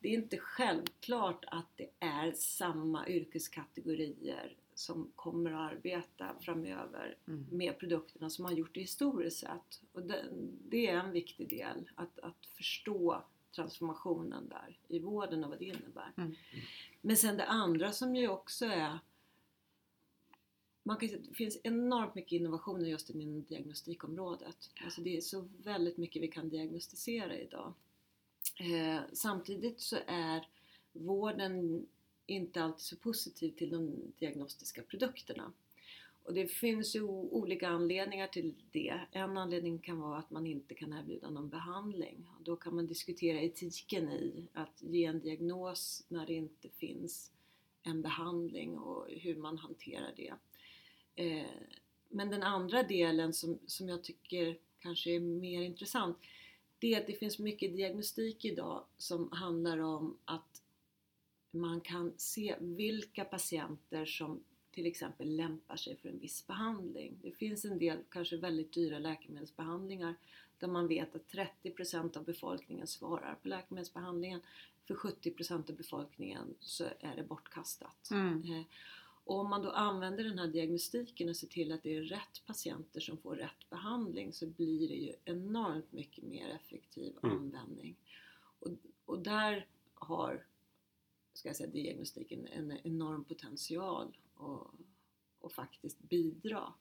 det 0.00 0.08
är 0.08 0.12
inte 0.12 0.38
självklart 0.38 1.44
att 1.46 1.76
det 1.76 1.90
är 2.00 2.32
samma 2.32 3.08
yrkeskategorier 3.08 4.56
som 4.78 5.10
kommer 5.16 5.50
att 5.50 5.72
arbeta 5.72 6.34
framöver 6.40 7.16
Mm. 7.26 7.46
med 7.50 7.78
produkterna 7.78 8.30
som 8.30 8.44
har 8.44 8.52
gjort 8.52 8.74
det 8.74 8.80
historiskt 8.80 9.38
sett. 9.38 9.82
Och 9.92 10.02
det, 10.02 10.24
det 10.68 10.86
är 10.86 10.96
en 10.96 11.12
viktig 11.12 11.48
del, 11.48 11.90
att, 11.94 12.18
att 12.18 12.46
förstå 12.46 13.24
transformationen 13.54 14.48
där 14.48 14.78
i 14.88 14.98
vården 14.98 15.44
och 15.44 15.50
vad 15.50 15.58
det 15.58 15.64
innebär. 15.64 16.12
Mm. 16.16 16.34
Men 17.00 17.16
sen 17.16 17.36
det 17.36 17.44
andra 17.44 17.92
som 17.92 18.16
ju 18.16 18.28
också 18.28 18.66
är 18.66 18.98
man 20.82 20.96
kan 20.96 21.08
säga 21.08 21.20
det 21.28 21.34
finns 21.34 21.58
enormt 21.64 22.14
mycket 22.14 22.32
innovationer 22.32 22.88
just 22.88 23.10
inom 23.10 23.42
diagnostikområdet. 23.42 24.70
Alltså 24.84 25.00
det 25.00 25.16
är 25.16 25.20
så 25.20 25.48
väldigt 25.64 25.96
mycket 25.96 26.22
vi 26.22 26.28
kan 26.28 26.48
diagnostisera 26.48 27.38
idag. 27.38 27.74
Eh, 28.56 29.00
samtidigt 29.12 29.80
så 29.80 29.96
är 30.06 30.48
vården 30.92 31.86
inte 32.28 32.62
alltid 32.62 32.80
så 32.80 32.96
positiv 32.96 33.50
till 33.50 33.70
de 33.70 34.12
diagnostiska 34.18 34.82
produkterna. 34.82 35.52
Och 36.24 36.34
det 36.34 36.46
finns 36.46 36.96
ju 36.96 37.02
olika 37.02 37.68
anledningar 37.68 38.28
till 38.28 38.54
det. 38.72 39.00
En 39.12 39.36
anledning 39.36 39.78
kan 39.78 40.00
vara 40.00 40.18
att 40.18 40.30
man 40.30 40.46
inte 40.46 40.74
kan 40.74 40.92
erbjuda 40.92 41.30
någon 41.30 41.48
behandling. 41.48 42.30
Då 42.40 42.56
kan 42.56 42.74
man 42.74 42.86
diskutera 42.86 43.40
etiken 43.40 44.08
i 44.08 44.48
att 44.52 44.82
ge 44.82 45.04
en 45.04 45.20
diagnos 45.20 46.04
när 46.08 46.26
det 46.26 46.34
inte 46.34 46.68
finns 46.68 47.32
en 47.82 48.02
behandling 48.02 48.78
och 48.78 49.08
hur 49.08 49.36
man 49.36 49.58
hanterar 49.58 50.12
det. 50.16 50.34
Eh, 51.14 51.46
men 52.08 52.30
den 52.30 52.42
andra 52.42 52.82
delen 52.82 53.32
som, 53.32 53.58
som 53.66 53.88
jag 53.88 54.04
tycker 54.04 54.58
kanske 54.78 55.10
är 55.10 55.20
mer 55.20 55.62
intressant 55.62 56.18
det 56.78 56.94
är 56.94 57.00
att 57.00 57.06
det 57.06 57.12
finns 57.12 57.38
mycket 57.38 57.76
diagnostik 57.76 58.44
idag 58.44 58.84
som 58.96 59.32
handlar 59.32 59.78
om 59.78 60.16
att 60.24 60.62
man 61.50 61.80
kan 61.80 62.12
se 62.16 62.56
vilka 62.60 63.24
patienter 63.24 64.04
som 64.06 64.40
till 64.70 64.86
exempel 64.86 65.36
lämpar 65.36 65.76
sig 65.76 65.96
för 65.96 66.08
en 66.08 66.18
viss 66.18 66.46
behandling. 66.46 67.18
Det 67.22 67.32
finns 67.32 67.64
en 67.64 67.78
del 67.78 67.98
kanske 68.08 68.36
väldigt 68.36 68.72
dyra 68.72 68.98
läkemedelsbehandlingar 68.98 70.14
där 70.58 70.68
man 70.68 70.88
vet 70.88 71.14
att 71.14 71.32
30% 71.62 72.16
av 72.16 72.24
befolkningen 72.24 72.86
svarar 72.86 73.34
på 73.42 73.48
läkemedelsbehandlingen. 73.48 74.40
För 74.86 74.94
70% 74.94 75.70
av 75.70 75.76
befolkningen 75.76 76.54
så 76.60 76.84
är 77.00 77.16
det 77.16 77.22
bortkastat. 77.22 78.10
Mm. 78.10 78.42
Eh, 78.52 78.62
och 79.24 79.38
om 79.40 79.50
man 79.50 79.62
då 79.62 79.70
använder 79.70 80.24
den 80.24 80.38
här 80.38 80.46
diagnostiken 80.46 81.28
och 81.28 81.36
ser 81.36 81.46
till 81.46 81.72
att 81.72 81.82
det 81.82 81.96
är 81.96 82.02
rätt 82.02 82.46
patienter 82.46 83.00
som 83.00 83.18
får 83.18 83.36
rätt 83.36 83.70
behandling 83.70 84.32
så 84.32 84.46
blir 84.46 84.88
det 84.88 84.94
ju 84.94 85.12
enormt 85.24 85.92
mycket 85.92 86.24
mer 86.24 86.48
effektiv 86.48 87.16
Mm. 87.22 87.36
användning. 87.36 87.96
Och, 88.60 88.68
och 89.04 89.18
där 89.18 89.66
har 89.94 90.44
ska 91.38 91.48
jag 91.48 91.56
säga, 91.56 91.70
diagnostiken 91.70 92.46
en 92.46 92.78
enorm 92.84 93.24
potential 93.24 94.16
att, 94.36 94.74
att 95.46 95.52
faktiskt 95.52 95.98
bidra. 95.98 96.72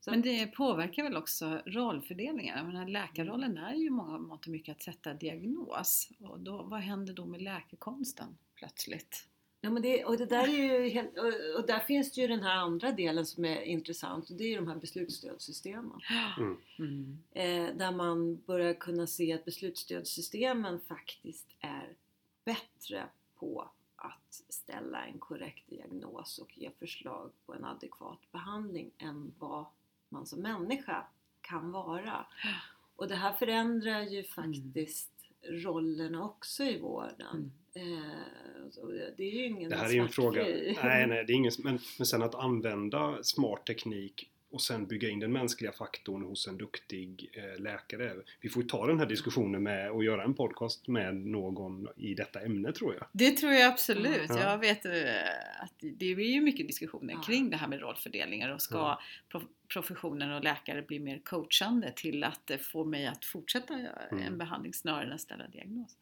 Så 0.00 0.10
Men 0.10 0.22
det 0.22 0.46
påverkar 0.46 1.02
väl 1.02 1.16
också 1.16 1.62
rollfördelningen? 1.66 2.58
Jag 2.58 2.66
menar, 2.66 2.88
läkarrollen 2.88 3.58
är 3.58 3.74
ju 3.74 3.90
många 3.90 4.18
mått 4.18 4.46
och 4.46 4.52
mycket 4.52 4.76
att 4.76 4.82
sätta 4.82 5.14
diagnos. 5.14 6.10
Och 6.20 6.40
då, 6.40 6.62
vad 6.62 6.80
händer 6.80 7.14
då 7.14 7.26
med 7.26 7.42
läkekonsten 7.42 8.36
plötsligt? 8.54 9.26
Ja, 9.60 9.70
men 9.70 9.82
det, 9.82 10.04
och, 10.04 10.16
det 10.16 10.26
där 10.26 10.48
är 10.48 10.82
ju 10.82 10.88
helt, 10.88 11.18
och, 11.18 11.60
och 11.60 11.66
där 11.66 11.78
finns 11.78 12.12
det 12.12 12.20
ju 12.20 12.26
den 12.26 12.42
här 12.42 12.56
andra 12.56 12.92
delen 12.92 13.26
som 13.26 13.44
är 13.44 13.62
intressant 13.62 14.30
och 14.30 14.36
det 14.36 14.44
är 14.44 14.48
ju 14.48 14.56
de 14.56 14.68
här 14.68 14.76
beslutsstödssystemen. 14.76 16.00
Mm. 16.78 17.18
Eh, 17.30 17.76
där 17.76 17.92
man 17.92 18.36
börjar 18.36 18.74
kunna 18.74 19.06
se 19.06 19.32
att 19.32 19.44
beslutsstödssystemen 19.44 20.80
faktiskt 20.80 21.56
är 21.60 21.96
bättre 22.44 23.04
på 23.34 23.70
att 24.00 24.42
ställa 24.48 25.06
en 25.06 25.18
korrekt 25.18 25.70
diagnos 25.70 26.38
och 26.38 26.58
ge 26.58 26.70
förslag 26.78 27.30
på 27.46 27.54
en 27.54 27.64
adekvat 27.64 28.32
behandling 28.32 28.90
än 28.98 29.34
vad 29.38 29.66
man 30.08 30.26
som 30.26 30.40
människa 30.40 31.06
kan 31.40 31.72
vara. 31.72 32.26
Och 32.96 33.08
det 33.08 33.14
här 33.14 33.32
förändrar 33.32 34.02
ju 34.02 34.24
faktiskt 34.24 35.10
rollerna 35.42 36.24
också 36.24 36.64
i 36.64 36.78
vården. 36.78 37.52
Eh, 37.74 38.70
så 38.70 38.86
det 38.86 39.22
är 39.22 39.34
ju 39.34 39.46
ingen 39.46 39.70
Det 39.70 39.76
här 39.76 39.88
är 39.88 39.92
ju 39.92 40.00
en 40.00 40.08
fråga. 40.08 40.42
Nej, 40.42 41.06
nej, 41.06 41.24
det 41.24 41.32
är 41.32 41.34
ingen, 41.34 41.52
men, 41.64 41.78
men 41.98 42.06
sen 42.06 42.22
att 42.22 42.34
använda 42.34 43.22
smart 43.22 43.66
teknik 43.66 44.30
och 44.50 44.62
sen 44.62 44.86
bygga 44.86 45.08
in 45.08 45.20
den 45.20 45.32
mänskliga 45.32 45.72
faktorn 45.72 46.22
hos 46.22 46.46
en 46.48 46.56
duktig 46.58 47.30
eh, 47.32 47.60
läkare. 47.62 48.16
Vi 48.40 48.48
får 48.48 48.62
ju 48.62 48.68
ta 48.68 48.86
den 48.86 48.98
här 48.98 49.06
diskussionen 49.06 49.62
med 49.62 49.90
och 49.90 50.04
göra 50.04 50.24
en 50.24 50.34
podcast 50.34 50.88
med 50.88 51.16
någon 51.16 51.88
i 51.96 52.14
detta 52.14 52.40
ämne 52.40 52.72
tror 52.72 52.94
jag. 52.94 53.06
Det 53.12 53.30
tror 53.30 53.52
jag 53.52 53.72
absolut. 53.72 54.28
Ja. 54.28 54.40
Jag 54.40 54.58
vet 54.58 54.84
eh, 54.84 54.92
att 55.62 55.74
det 55.80 56.04
är 56.06 56.20
ju 56.20 56.40
mycket 56.40 56.66
diskussioner 56.66 57.14
Ja. 57.14 57.22
kring 57.22 57.50
det 57.50 57.56
här 57.56 57.68
med 57.68 57.80
rollfördelningar 57.80 58.50
och 58.54 58.62
ska 58.62 58.76
Ja. 58.76 59.00
prof- 59.32 59.48
professionen 59.68 60.32
och 60.32 60.44
läkare 60.44 60.82
bli 60.82 60.98
mer 61.00 61.18
coachande 61.24 61.92
till 61.96 62.24
att 62.24 62.50
eh, 62.50 62.56
få 62.58 62.84
mig 62.84 63.06
att 63.06 63.24
fortsätta 63.24 63.74
Mm. 63.74 64.22
en 64.24 64.38
behandling 64.38 64.74
snarare 64.74 65.06
än 65.06 65.12
att 65.12 65.20
ställa 65.20 65.48
diagnos. 65.48 65.96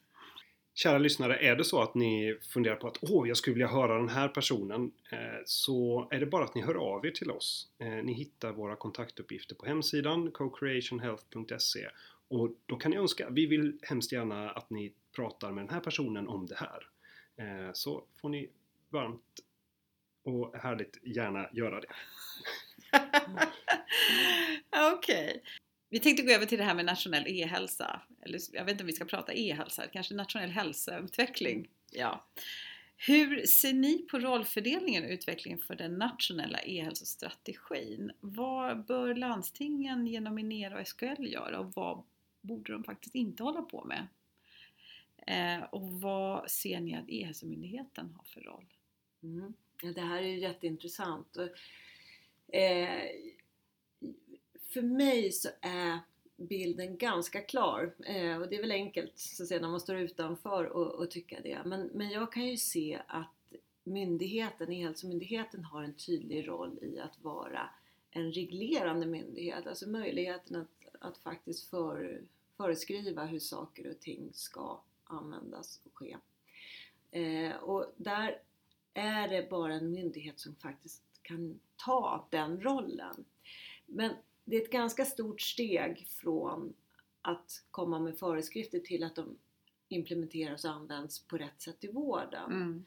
Kära 0.79 0.99
lyssnare, 0.99 1.37
är 1.37 1.57
det 1.57 1.64
så 1.64 1.83
att 1.83 1.95
ni 1.95 2.38
funderar 2.43 2.77
på 2.77 2.88
att 2.88 2.99
åh, 3.01 3.29
jag 3.29 3.37
skulle 3.37 3.55
vilja 3.55 3.69
höra 3.69 3.99
den 3.99 4.09
här 4.09 4.29
personen 4.29 4.93
eh, 5.12 5.19
så 5.45 6.09
är 6.11 6.21
det 6.21 6.27
bara 6.27 6.45
att 6.45 6.55
ni 6.55 6.62
hör 6.62 6.75
av 6.75 7.07
er 7.07 7.11
till 7.11 7.31
oss. 7.31 7.69
Eh, 7.79 7.88
ni 7.88 8.12
hittar 8.12 8.53
våra 8.53 8.77
kontaktuppgifter 8.77 9.55
på 9.55 9.67
hemsidan 9.67 10.31
cocreationhealth.se. 10.31 11.88
och 12.29 12.51
då 12.67 12.77
kan 12.77 12.91
ni 12.91 12.97
önska, 12.97 13.31
vi 13.31 13.47
vill 13.47 13.79
hemskt 13.83 14.12
gärna 14.12 14.51
att 14.51 14.71
ni 14.71 14.93
pratar 15.17 15.53
med 15.53 15.64
den 15.64 15.75
här 15.75 15.81
personen 15.81 16.29
om 16.29 16.47
det 16.47 16.57
här. 16.57 16.87
Eh, 17.37 17.73
så 17.73 18.05
får 18.21 18.29
ni 18.29 18.51
varmt 18.88 19.41
och 20.25 20.57
härligt 20.57 20.99
gärna 21.03 21.49
göra 21.53 21.81
det. 21.81 21.93
Okej. 24.97 25.43
Vi 25.88 25.98
tänkte 25.98 26.22
gå 26.22 26.33
över 26.33 26.46
till 26.46 26.59
det 26.59 26.64
här 26.64 26.74
med 26.74 26.85
nationell 26.85 27.24
e-hälsa. 27.27 28.01
Eller 28.22 28.40
jag 28.53 28.64
vet 28.64 28.72
inte 28.72 28.83
om 28.83 28.87
vi 28.87 28.92
ska 28.92 29.05
prata 29.05 29.35
e-hälsa, 29.35 29.87
kanske 29.87 30.14
nationell 30.14 30.51
hälsoutveckling. 30.51 31.68
Ja. 31.90 32.24
Hur 32.96 33.46
ser 33.46 33.72
ni 33.72 33.98
på 34.11 34.18
rollfördelningen 34.18 35.05
och 35.05 35.11
utvecklingen 35.11 35.59
för 35.59 35.74
den 35.74 35.94
nationella 35.94 36.59
e-hälsostrategin? 36.62 38.12
Vad 38.20 38.87
bör 38.87 39.14
landstingen 39.14 40.07
genom 40.07 40.38
Inera 40.38 40.81
och 40.81 40.88
SKL 40.88 41.27
göra 41.27 41.59
och 41.59 41.72
vad 41.74 42.03
borde 42.40 42.72
de 42.72 42.85
faktiskt 42.85 43.14
inte 43.14 43.42
hålla 43.42 43.62
på 43.62 43.85
med? 43.85 44.07
Eh, 45.27 45.64
och 45.64 45.92
vad 45.92 46.51
ser 46.51 46.81
ni 46.81 46.94
att 46.94 47.09
E-hälsomyndigheten 47.09 48.14
har 48.16 48.24
för 48.24 48.40
roll? 48.40 48.64
Mm. 49.22 49.55
Ja, 49.83 49.92
det 49.92 50.01
här 50.01 50.22
är 50.22 50.27
ju 50.27 50.38
jätteintressant. 50.38 51.37
Eh, 52.53 53.03
för 54.68 54.83
mig 54.83 55.33
så 55.33 55.48
är 55.61 55.98
bilden 56.37 56.96
ganska 56.96 57.40
klar. 57.40 57.94
Eh, 58.04 58.37
och 58.37 58.48
det 58.48 58.57
är 58.57 58.61
väl 58.61 58.70
enkelt 58.70 59.18
så 59.18 59.42
att 59.42 59.48
säga, 59.48 59.61
när 59.61 59.68
man 59.68 59.81
står 59.81 59.96
utanför 59.96 60.64
och, 60.64 60.94
och 60.94 61.11
tycka 61.11 61.40
det. 61.40 61.59
Men, 61.64 61.90
men 61.94 62.11
jag 62.11 62.33
kan 62.33 62.46
ju 62.46 62.57
se 62.57 63.00
att 63.07 63.52
myndigheten, 63.85 64.72
E-hälsomyndigheten 64.72 65.64
har 65.64 65.83
en 65.83 65.94
tydlig 65.94 66.48
roll 66.48 66.78
i 66.83 66.98
att 66.98 67.22
vara 67.22 67.70
en 68.11 68.33
reglerande 68.33 69.07
myndighet. 69.07 69.66
Alltså 69.66 69.88
möjligheten 69.88 70.57
att, 70.57 70.96
att 71.00 71.18
faktiskt 71.18 71.70
för, 71.70 72.22
föreskriva 72.57 73.24
hur 73.24 73.38
saker 73.38 73.90
och 73.90 74.00
ting 74.00 74.31
ska 74.33 74.81
användas 75.04 75.81
och 75.85 75.98
ske. 75.98 76.16
Eh, 77.11 77.57
och 77.57 77.94
där 77.96 78.42
är 78.94 79.28
det 79.28 79.50
bara 79.50 79.74
en 79.74 79.90
myndighet 79.90 80.40
som 80.40 80.54
faktiskt 80.54 81.02
kan 81.22 81.61
ta 81.76 82.28
den 82.31 82.61
rollen. 82.61 83.24
Men 83.87 84.11
det 84.48 84.56
är 84.56 84.62
ett 84.62 84.70
ganska 84.70 85.04
stort 85.04 85.40
steg 85.40 86.06
från 86.08 86.74
att 87.22 87.64
komma 87.70 87.98
med 87.98 88.18
föreskrifter 88.18 88.78
till 88.78 89.04
att 89.04 89.16
de 89.16 89.37
implementeras 89.88 90.64
och 90.64 90.70
används 90.70 91.26
på 91.26 91.37
rätt 91.38 91.62
sätt 91.62 91.84
i 91.84 91.92
vården. 91.92 92.52
Mm. 92.52 92.84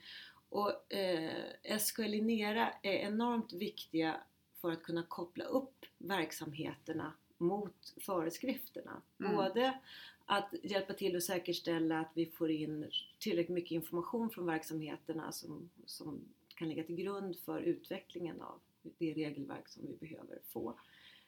Och 0.49 0.93
eh, 0.93 1.77
SKL 1.79 2.01
Linera 2.01 2.69
är 2.81 2.93
enormt 2.93 3.53
viktiga 3.53 4.21
för 4.61 4.71
att 4.71 4.83
kunna 4.83 5.03
koppla 5.03 5.43
upp 5.43 5.85
verksamheterna 5.97 7.13
mot 7.37 7.93
föreskrifterna. 8.01 9.01
Mm. 9.19 9.35
Både 9.35 9.79
att 10.25 10.53
hjälpa 10.63 10.93
till 10.93 11.15
att 11.15 11.23
säkerställa 11.23 11.99
att 11.99 12.11
vi 12.13 12.25
får 12.25 12.51
in 12.51 12.91
tillräckligt 13.19 13.55
mycket 13.55 13.71
information 13.71 14.29
från 14.29 14.45
verksamheterna 14.45 15.31
som, 15.31 15.69
som 15.85 16.21
kan 16.55 16.69
ligga 16.69 16.83
till 16.83 16.95
grund 16.95 17.37
för 17.37 17.59
utvecklingen 17.59 18.41
av 18.41 18.59
det 18.97 19.13
regelverk 19.13 19.67
som 19.67 19.87
vi 19.87 20.07
behöver 20.07 20.39
få. 20.47 20.79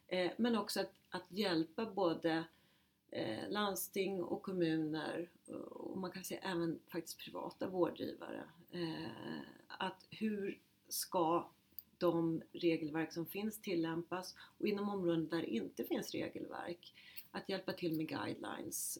Eh, 0.07 0.31
men 0.37 0.55
också 0.55 0.79
att, 0.79 0.93
att 1.09 1.25
hjälpa 1.29 1.85
både 1.85 2.43
eh, 3.11 3.49
landsting 3.49 4.23
och 4.23 4.41
kommuner 4.41 5.29
eh, 5.47 5.55
och 5.55 5.97
man 5.97 6.11
kan 6.11 6.23
säga 6.23 6.41
även 6.41 6.79
faktiskt 6.87 7.19
privata 7.19 7.67
vårdgivare. 7.67 8.43
Att 9.67 10.07
hur 10.09 10.59
ska 10.87 11.49
de 11.97 12.41
regelverk 12.51 13.13
som 13.13 13.25
finns 13.25 13.61
tillämpas 13.61 14.35
och 14.57 14.67
inom 14.67 14.89
områden 14.89 15.27
där 15.27 15.37
det 15.37 15.55
inte 15.55 15.83
finns 15.83 16.11
regelverk 16.11 16.93
att 17.31 17.49
hjälpa 17.49 17.73
till 17.73 17.97
med 17.97 18.09
guidelines 18.09 18.99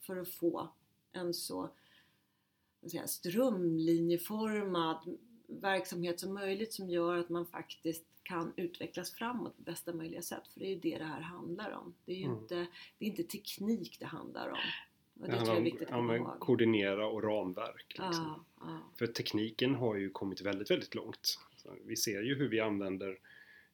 för 0.00 0.16
att 0.16 0.28
få 0.28 0.68
en 1.12 1.34
så 1.34 1.70
strömlinjeformad 3.06 5.18
verksamhet 5.48 6.20
som 6.20 6.34
möjligt 6.34 6.72
som 6.72 6.90
gör 6.90 7.16
att 7.16 7.28
man 7.28 7.46
faktiskt 7.46 8.04
kan 8.22 8.52
utvecklas 8.56 9.10
framåt 9.10 9.56
på 9.56 9.62
bästa 9.62 9.92
möjliga 9.92 10.22
sätt. 10.22 10.48
För 10.52 10.60
det 10.60 10.66
är 10.66 10.70
ju 10.70 10.78
det 10.80 10.98
det 10.98 11.04
här 11.04 11.20
handlar 11.20 11.70
om. 11.70 11.94
Det 12.04 12.12
är 12.12 12.16
ju 12.16 12.24
Mm. 12.24 12.38
inte, 12.38 12.54
det 12.98 13.04
är 13.04 13.08
inte 13.08 13.22
teknik 13.24 13.96
det 14.00 14.06
handlar 14.06 14.48
om. 14.48 14.58
Och 15.20 15.26
det, 15.28 15.32
Det 15.32 15.36
tror 15.36 15.46
jag 15.48 15.54
är 15.54 15.58
om 15.58 15.64
viktigt 15.64 15.88
att 15.88 15.94
komma 15.94 16.16
ihåg. 16.16 16.40
koordinera 16.40 17.06
och 17.06 17.22
ramverk. 17.22 17.86
Liksom. 17.88 18.24
Ja, 18.24 18.44
ja. 18.60 18.78
För 18.98 19.06
tekniken 19.06 19.74
har 19.74 19.94
ju 19.96 20.10
kommit 20.10 20.40
väldigt, 20.40 20.70
väldigt 20.70 20.94
långt. 20.94 21.38
Så 21.56 21.74
vi 21.84 21.96
ser 21.96 22.22
ju 22.22 22.34
hur 22.34 22.48
vi 22.48 22.60
använder 22.60 23.18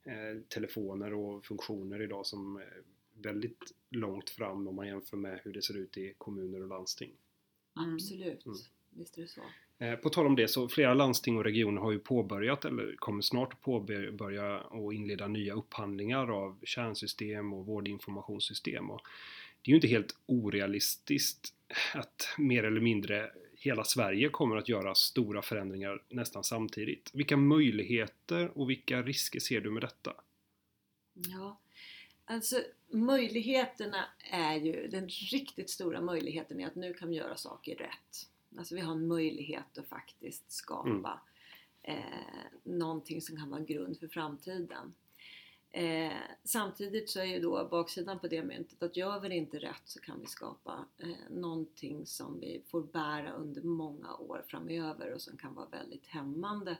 eh, 0.05 0.41
telefoner 0.49 1.15
och 1.15 1.45
funktioner 1.45 2.03
idag 2.03 2.27
som 2.27 2.57
är 2.57 2.83
väldigt 3.15 3.75
långt 3.91 4.31
fram 4.31 4.67
om 4.69 4.75
man 4.75 4.87
jämför 4.87 5.17
med 5.17 5.41
hur 5.45 5.53
det 5.53 5.63
ser 5.63 5.77
ut 5.77 5.97
i 5.97 6.15
kommuner 6.19 6.63
och 6.63 6.69
landsting. 6.69 7.11
Mm. 7.77 7.95
Absolut. 7.95 8.47
Mm. 8.47 8.59
Visst 8.91 9.19
är 9.19 9.23
det 9.23 9.29
så. 9.29 9.41
Eh, 9.83 9.97
på 9.97 10.11
tal 10.11 10.27
om 10.27 10.37
det 10.37 10.49
så 10.49 10.69
flera 10.69 10.95
landsting 10.95 11.37
och 11.37 11.45
regioner 11.45 11.81
har 11.81 11.93
ju 11.93 11.99
påbörjat 11.99 12.65
eller 12.65 12.97
kommer 12.97 13.23
snart 13.23 13.53
att 13.53 13.61
påbörja 13.61 14.61
och 14.61 14.95
inleda 14.95 15.29
nya 15.29 15.55
upphandlingar 15.55 16.31
av 16.31 16.59
kärnsystem 16.65 17.53
och 17.53 17.67
vårdinformationssystem. 17.67 18.91
Och 18.91 19.01
det 19.63 19.69
är 19.69 19.73
ju 19.73 19.75
inte 19.75 19.89
helt 19.89 20.17
orealistiskt 20.27 21.55
att 21.95 22.29
mer 22.39 22.65
eller 22.65 22.81
mindre 22.81 23.31
hela 23.57 23.85
Sverige 23.85 24.29
kommer 24.29 24.57
att 24.57 24.69
göra 24.69 24.95
stora 24.95 25.43
förändringar 25.43 26.03
nästan 26.09 26.45
samtidigt. 26.45 27.11
Vilka 27.15 27.37
möjligheter 27.37 28.59
och 28.59 28.71
vilka 28.71 29.03
risker 29.03 29.41
ser 29.41 29.61
du 29.61 29.71
med 29.71 29.83
detta? 29.83 30.15
Ja, 31.15 31.61
alltså 32.25 32.63
möjligheterna 32.91 34.05
är 34.31 34.57
ju, 34.57 34.89
den 34.89 35.09
riktigt 35.09 35.71
stora 35.71 36.01
möjligheten 36.01 36.61
är 36.61 36.67
att 36.67 36.75
nu 36.75 36.95
kan 36.95 37.09
vi 37.09 37.17
göra 37.17 37.37
saker 37.37 37.77
rätt. 37.77 38.29
Alltså 38.59 38.75
vi 38.75 38.81
har 38.81 38.93
en 38.93 39.07
möjlighet 39.09 39.79
att 39.79 39.87
faktiskt 39.89 40.53
skapa 40.53 41.21
eh, 41.83 41.97
någonting 42.63 43.21
som 43.23 43.37
kan 43.37 43.51
vara 43.51 43.61
en 43.61 43.67
grund 43.67 43.99
för 43.99 44.09
framtiden. 44.09 44.95
Eh, 45.71 46.13
samtidigt 46.45 47.11
så 47.11 47.21
är 47.21 47.25
ju 47.25 47.41
då 47.41 47.69
baksidan 47.71 48.19
på 48.19 48.29
det 48.29 48.43
myntet 48.45 48.83
att 48.83 48.97
gör 48.97 49.21
vi 49.21 49.29
det 49.29 49.35
inte 49.35 49.59
rätt 49.59 49.83
så 49.85 50.01
kan 50.01 50.21
vi 50.21 50.27
skapa 50.27 50.85
eh, 50.99 51.09
någonting 51.31 52.07
som 52.07 52.41
vi 52.41 52.63
får 52.67 52.83
bära 52.83 53.33
under 53.33 53.63
många 53.63 54.15
år 54.15 54.45
framöver 54.49 55.13
och 55.15 55.21
som 55.21 55.37
kan 55.37 55.55
vara 55.55 55.69
väldigt 55.69 56.07
hämmande 56.07 56.79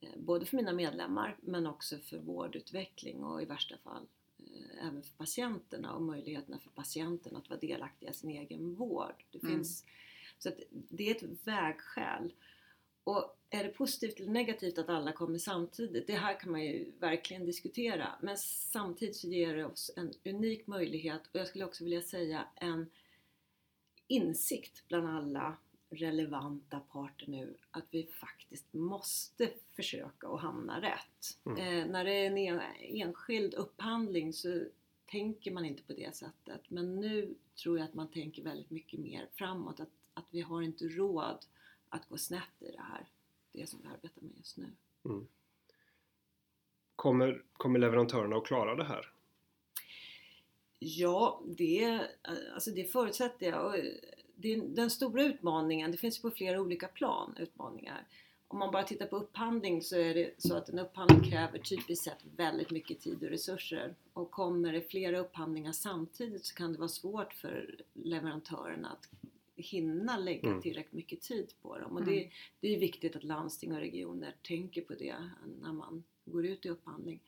eh, 0.00 0.08
både 0.16 0.46
för 0.46 0.56
mina 0.56 0.72
medlemmar 0.72 1.36
men 1.40 1.66
också 1.66 1.98
för 1.98 2.18
vårdutveckling 2.18 3.24
och 3.24 3.42
i 3.42 3.44
värsta 3.44 3.76
fall 3.76 4.06
eh, 4.38 4.86
även 4.86 5.02
för 5.02 5.12
patienterna 5.16 5.94
och 5.94 6.02
möjligheterna 6.02 6.58
för 6.58 6.70
patienten 6.70 7.36
att 7.36 7.50
vara 7.50 7.60
delaktiga 7.60 8.10
i 8.10 8.14
sin 8.14 8.30
egen 8.30 8.74
vård. 8.74 9.24
Det 9.30 9.42
Mm. 9.42 9.54
finns, 9.56 9.84
så 10.38 10.50
det 10.70 11.10
är 11.10 11.14
ett 11.14 11.46
vägskäl. 11.46 12.32
Och 13.04 13.36
är 13.50 13.64
det 13.64 13.70
positivt 13.70 14.20
eller 14.20 14.30
negativt 14.30 14.78
att 14.78 14.88
alla 14.88 15.12
kommer 15.12 15.38
samtidigt? 15.38 16.06
Det 16.06 16.14
här 16.14 16.40
kan 16.40 16.52
man 16.52 16.64
ju 16.64 16.92
verkligen 16.98 17.46
diskutera. 17.46 18.08
Men 18.20 18.36
samtidigt 18.36 19.16
så 19.16 19.28
ger 19.28 19.56
det 19.56 19.64
oss 19.64 19.90
en 19.96 20.12
unik 20.24 20.66
möjlighet 20.66 21.22
och 21.32 21.40
jag 21.40 21.48
skulle 21.48 21.64
också 21.64 21.84
vilja 21.84 22.02
säga 22.02 22.44
en 22.54 22.90
insikt 24.06 24.84
bland 24.88 25.08
alla 25.08 25.56
relevanta 25.90 26.80
parter 26.80 27.26
nu 27.30 27.56
att 27.70 27.84
vi 27.90 28.06
faktiskt 28.06 28.72
måste 28.72 29.50
försöka 29.76 30.28
att 30.28 30.40
hamna 30.40 30.80
rätt. 30.80 31.38
Mm. 31.46 31.58
Eh, 31.58 31.92
när 31.92 32.04
det 32.04 32.12
är 32.12 32.26
en 32.26 32.38
en 32.38 32.60
enskild 32.80 33.54
upphandling 33.54 34.32
så 34.32 34.64
tänker 35.06 35.50
man 35.50 35.64
inte 35.64 35.82
på 35.82 35.92
det 35.92 36.16
sättet. 36.16 36.60
Men 36.68 37.00
nu 37.00 37.34
tror 37.62 37.78
jag 37.78 37.84
att 37.84 37.94
man 37.94 38.10
tänker 38.10 38.42
väldigt 38.42 38.70
mycket 38.70 39.00
mer 39.00 39.28
framåt. 39.32 39.80
Att, 39.80 39.88
att 40.14 40.26
vi 40.30 40.40
har 40.40 40.62
inte 40.62 40.84
råd 40.88 41.46
att 41.88 42.08
gå 42.08 42.18
snett 42.18 42.42
i 42.58 42.70
det 42.70 42.82
här. 42.82 43.08
Det 43.52 43.68
som 43.68 43.80
vi 43.82 43.88
arbetar 43.88 44.22
med 44.22 44.36
just 44.36 44.56
nu. 44.56 44.66
Kommer, 46.96 47.44
kommer 47.52 47.78
leverantörerna 47.78 48.36
att 48.36 48.46
klara 48.46 48.74
det 48.74 48.84
här? 48.84 49.12
Ja, 50.78 51.42
det, 51.46 52.00
alltså 52.54 52.70
det 52.70 52.84
förutsätter 52.84 53.46
jag. 53.46 53.84
Det, 54.34 54.56
den 54.56 54.90
stora 54.90 55.22
utmaningen, 55.22 55.90
det 55.90 55.96
finns 55.96 56.22
på 56.22 56.30
flera 56.30 56.60
olika 56.60 56.88
plan 56.88 57.36
utmaningar. 57.38 58.06
Om 58.48 58.58
man 58.58 58.70
bara 58.72 58.82
tittar 58.82 59.06
på 59.06 59.16
upphandling 59.16 59.82
så 59.82 59.96
är 59.96 60.14
det 60.14 60.34
så 60.38 60.56
att 60.56 60.68
en 60.68 60.78
upphandling 60.78 61.30
kräver 61.30 61.58
typiskt 61.58 62.04
sett 62.04 62.24
väldigt 62.36 62.70
mycket 62.70 63.00
tid 63.00 63.22
och 63.22 63.28
resurser. 63.30 63.94
Och 64.12 64.30
kommer 64.30 64.72
det 64.72 64.90
flera 64.90 65.18
upphandlingar 65.18 65.72
samtidigt 65.72 66.44
så 66.44 66.54
kan 66.54 66.72
det 66.72 66.78
vara 66.78 66.88
svårt 66.88 67.32
för 67.34 67.80
leverantörerna 67.92 68.88
att 68.90 69.08
hinna 69.56 70.16
lägga 70.18 70.48
Mm. 70.48 70.62
tillräckligt 70.62 70.92
mycket 70.92 71.20
tid 71.20 71.52
på 71.62 71.78
dem. 71.78 71.92
Och 71.92 72.02
Mm. 72.02 72.14
det, 72.14 72.30
det 72.60 72.74
är 72.74 72.78
viktigt 72.80 73.16
att 73.16 73.24
landsting 73.24 73.72
och 73.72 73.78
regioner 73.78 74.34
tänker 74.42 74.82
på 74.82 74.94
det 74.94 75.14
när 75.62 75.72
man 75.72 76.04
går 76.24 76.46
ut 76.46 76.66
i 76.66 76.68
upphandling. 76.68 77.20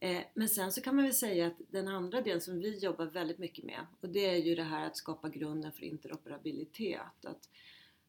Eh, 0.00 0.22
Men 0.34 0.48
sen 0.48 0.72
så 0.72 0.80
kan 0.80 0.96
man 0.96 1.04
väl 1.04 1.14
säga 1.14 1.46
att 1.46 1.56
den 1.70 1.88
andra 1.88 2.20
delen 2.22 2.40
som 2.40 2.60
vi 2.60 2.78
jobbar 2.78 3.06
väldigt 3.06 3.38
mycket 3.38 3.64
med 3.64 3.86
och 4.00 4.08
det 4.08 4.26
är 4.26 4.36
ju 4.36 4.54
det 4.54 4.62
här 4.62 4.86
att 4.86 4.96
skapa 4.96 5.28
grunden 5.28 5.72
för 5.72 5.84
interoperabilitet. 5.84 7.24
Att 7.24 7.48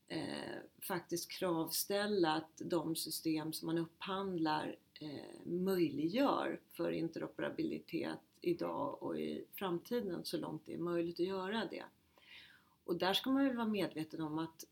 eh, 0.09 0.59
faktiskt 0.81 1.31
kravställa 1.31 2.33
att 2.33 2.61
de 2.65 2.95
system 2.95 3.53
som 3.53 3.65
man 3.65 3.77
upphandlar 3.77 4.75
eh, 4.99 5.45
möjliggör 5.45 6.59
för 6.69 6.91
interoperabilitet 6.91 8.19
idag 8.41 9.03
och 9.03 9.19
i 9.19 9.45
framtiden 9.53 10.25
så 10.25 10.37
långt 10.37 10.65
det 10.65 10.73
är 10.73 10.77
möjligt 10.77 11.19
att 11.19 11.25
göra 11.25 11.67
det. 11.71 11.83
Och 12.83 12.95
där 12.95 13.13
ska 13.13 13.29
man 13.29 13.45
väl 13.45 13.55
vara 13.55 13.67
medveten 13.67 14.21
om 14.21 14.39
att 14.39 14.65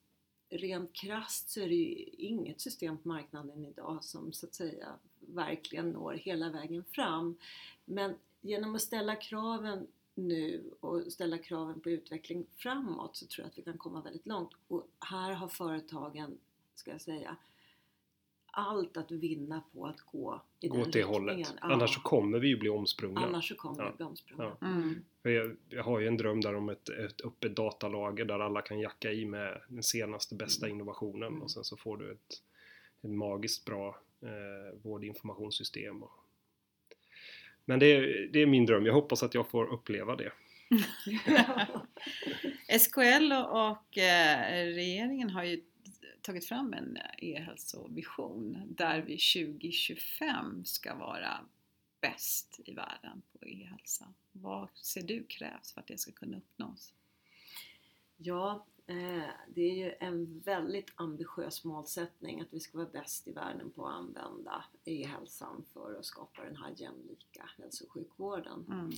rent 0.50 0.94
krasst 0.94 1.50
så 1.50 1.60
är 1.60 1.68
det 1.68 1.76
ju 1.76 2.04
inget 2.04 2.62
system 2.62 2.98
på 2.98 3.08
marknaden 3.08 3.66
idag 3.66 4.04
som 4.04 4.34
så 4.34 4.46
att 4.46 4.56
säga 4.56 4.88
verkligen 5.20 5.90
når 5.90 6.14
hela 6.14 6.50
vägen 6.50 6.84
fram. 6.84 7.38
Men 7.86 8.16
genom 8.42 8.76
att 8.76 8.82
ställa 8.82 9.16
kraven 9.16 9.88
nu 10.18 10.72
och 10.80 11.04
ställa 11.14 11.38
kraven 11.38 11.80
på 11.80 11.90
utveckling 11.90 12.46
framåt 12.56 13.16
så 13.18 13.26
tror 13.28 13.44
jag 13.44 13.50
att 13.52 13.58
vi 13.58 13.62
kan 13.62 13.78
komma 13.78 14.02
väldigt 14.02 14.26
långt. 14.26 14.50
Och 14.68 14.88
här 15.00 15.32
har 15.34 15.48
företagen, 15.48 16.38
ska 16.76 16.92
jag 16.92 17.02
säga, 17.02 17.38
allt 18.52 18.98
att 18.98 19.12
vinna 19.12 19.64
på 19.74 19.86
att 19.88 20.00
gå 20.02 20.42
i 20.60 20.68
Gå 20.68 20.76
den 20.76 20.84
riktningen. 20.86 21.10
hållet. 21.10 21.54
Ja. 21.62 21.74
Annars 21.74 21.94
så 21.96 22.02
kommer 22.02 22.40
vi 22.40 22.48
ju 22.48 22.58
bli 22.58 22.70
omsprungna. 22.70 23.22
Annars 23.22 23.50
så 23.50 23.56
kommer 23.56 23.84
Ja. 23.84 23.90
vi 23.92 23.96
bli 23.98 24.06
omsprungna. 24.06 24.58
Mm. 24.62 24.96
För 25.22 25.30
jag, 25.30 25.58
jag 25.70 25.84
har 25.84 26.00
ju 26.00 26.08
en 26.08 26.18
dröm 26.18 26.42
där 26.42 26.56
om 26.56 26.70
ett, 26.70 26.90
ett 26.90 27.22
öppet 27.22 27.56
datalager 27.56 28.26
där 28.26 28.40
alla 28.40 28.62
kan 28.62 28.80
jacka 28.80 29.12
i 29.12 29.26
med 29.26 29.62
den 29.68 29.84
senaste 29.84 30.36
bästa 30.36 30.70
innovationen 30.70 31.28
Mm. 31.28 31.42
och 31.42 31.52
sen 31.52 31.64
så 31.64 31.78
får 31.78 31.98
du 31.98 32.12
ett, 32.12 32.42
ett 33.02 33.10
magiskt 33.10 33.66
bra 33.66 34.00
eh, 34.22 34.80
vårdinformationssystem. 34.84 36.04
Och, 36.04 36.12
Men 37.68 37.80
det 37.80 37.86
är, 37.86 38.30
det 38.34 38.42
är 38.42 38.46
min 38.46 38.66
dröm. 38.66 38.86
Jag 38.86 38.94
hoppas 38.94 39.24
att 39.24 39.34
jag 39.34 39.50
får 39.50 39.74
uppleva 39.74 40.16
det. 40.16 40.32
SKL 42.80 43.32
och, 43.32 43.70
och 43.70 43.98
eh, 43.98 44.66
regeringen 44.66 45.30
har 45.30 45.44
ju 45.44 45.62
tagit 46.22 46.46
fram 46.46 46.74
en 46.74 46.98
e-hälsovision 47.18 48.58
där 48.68 49.02
vi 49.02 49.18
2025 49.18 50.66
ska 50.66 50.96
vara 50.96 51.40
bäst 52.02 52.60
i 52.66 52.74
världen 52.74 53.22
på 53.32 53.48
e-hälsa. 53.48 54.14
Vad 54.32 54.70
ser 54.74 55.02
du 55.02 55.24
krävs 55.24 55.74
för 55.74 55.82
att 55.82 55.88
det 55.88 55.98
ska 56.00 56.12
kunna 56.12 56.38
uppnås? 56.38 56.94
Ja, 58.18 58.66
det 59.48 59.62
är 59.62 59.76
ju 59.76 59.94
en 60.00 60.40
väldigt 60.40 60.92
ambitiös 60.96 61.64
målsättning 61.64 62.42
att 62.42 62.54
vi 62.54 62.60
ska 62.60 62.78
vara 62.78 62.90
bäst 62.90 63.28
i 63.28 63.32
världen 63.32 63.72
på 63.72 63.88
att 63.88 63.94
använda 63.94 64.66
e-hälsan 64.86 65.66
för 65.74 65.96
att 66.00 66.06
skapa 66.06 66.44
den 66.44 66.56
här 66.56 66.74
jämlika 66.78 67.50
hälso 67.58 67.86
och 67.86 67.92
sjukvården. 67.92 68.66
Mm. 68.70 68.92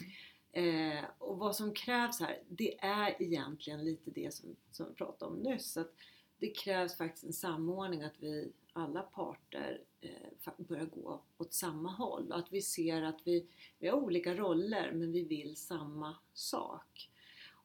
Eh, 0.52 1.06
och 1.18 1.38
vad 1.38 1.56
som 1.56 1.74
krävs 1.74 2.20
här, 2.20 2.44
det 2.50 2.80
är 2.80 3.22
egentligen 3.22 3.84
lite 3.84 4.12
det 4.12 4.34
som, 4.34 4.56
som 4.72 4.86
vi 4.90 4.94
pratade 4.94 5.32
om 5.32 5.40
nyss. 5.40 5.78
Att 5.78 5.94
det 6.40 6.48
krävs 6.48 6.98
faktiskt 6.98 7.24
en 7.26 7.34
samordning, 7.34 8.04
att 8.04 8.20
vi 8.20 8.52
alla 8.74 9.02
parter 9.02 9.82
eh, 10.02 10.54
börjar 10.58 10.86
gå 10.86 11.22
åt 11.38 11.54
samma 11.54 11.92
håll. 11.92 12.32
Och 12.32 12.40
att 12.40 12.54
vi 12.54 12.62
ser 12.62 13.02
att 13.02 13.22
vi, 13.24 13.48
vi 13.80 13.88
har 13.88 13.98
olika 13.98 14.36
roller 14.36 14.92
men 14.92 15.12
vi 15.12 15.24
vill 15.24 15.56
samma 15.56 16.16
sak. 16.34 17.10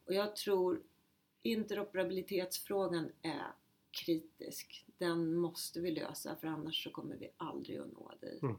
Och 0.04 0.14
jag 0.14 0.36
tror 0.36 0.82
interoperabilitetsfrågan 1.44 3.12
är 3.22 3.52
kritisk. 3.90 4.84
Den 4.98 5.34
måste 5.34 5.80
vi 5.80 5.90
lösa 5.90 6.36
för 6.36 6.46
annars 6.46 6.84
så 6.84 6.90
kommer 6.90 7.16
vi 7.16 7.30
aldrig 7.36 7.78
att 7.78 7.92
nå 7.92 8.12
dit. 8.20 8.42
Mm. 8.42 8.56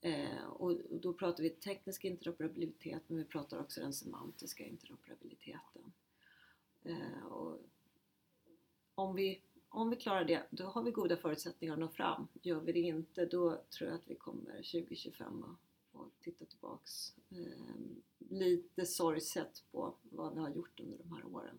Eh, 0.00 0.46
och 0.46 0.76
då 0.90 1.12
pratar 1.12 1.42
vi 1.42 1.50
teknisk 1.50 2.04
interoperabilitet 2.04 3.02
men 3.06 3.18
vi 3.18 3.24
pratar 3.24 3.60
också 3.60 3.80
den 3.80 3.92
semantiska 3.92 4.64
interoperabiliteten. 4.64 5.92
Eh, 6.84 7.26
och 7.26 7.60
om, 8.94 9.14
vi, 9.14 9.40
om 9.68 9.90
vi 9.90 9.96
klarar 9.96 10.24
det, 10.24 10.46
då 10.50 10.64
har 10.64 10.82
vi 10.82 10.90
goda 10.90 11.16
förutsättningar 11.16 11.74
att 11.74 11.80
nå 11.80 11.88
fram. 11.88 12.28
Gör 12.42 12.60
vi 12.60 12.72
det 12.72 12.80
inte, 12.80 13.26
då 13.26 13.62
tror 13.70 13.90
jag 13.90 13.98
att 13.98 14.10
vi 14.10 14.14
kommer 14.14 14.52
2025 14.52 15.44
och, 15.44 16.00
och 16.00 16.10
titta 16.20 16.44
tillbaks 16.44 17.12
eh, 17.30 17.76
lite 18.18 18.86
sorgset 18.86 19.64
på 19.72 19.94
vad 20.02 20.34
vi 20.34 20.40
har 20.40 20.50
gjort 20.50 20.80
under 20.80 20.98
de 20.98 21.12
här 21.12 21.24
åren. 21.24 21.58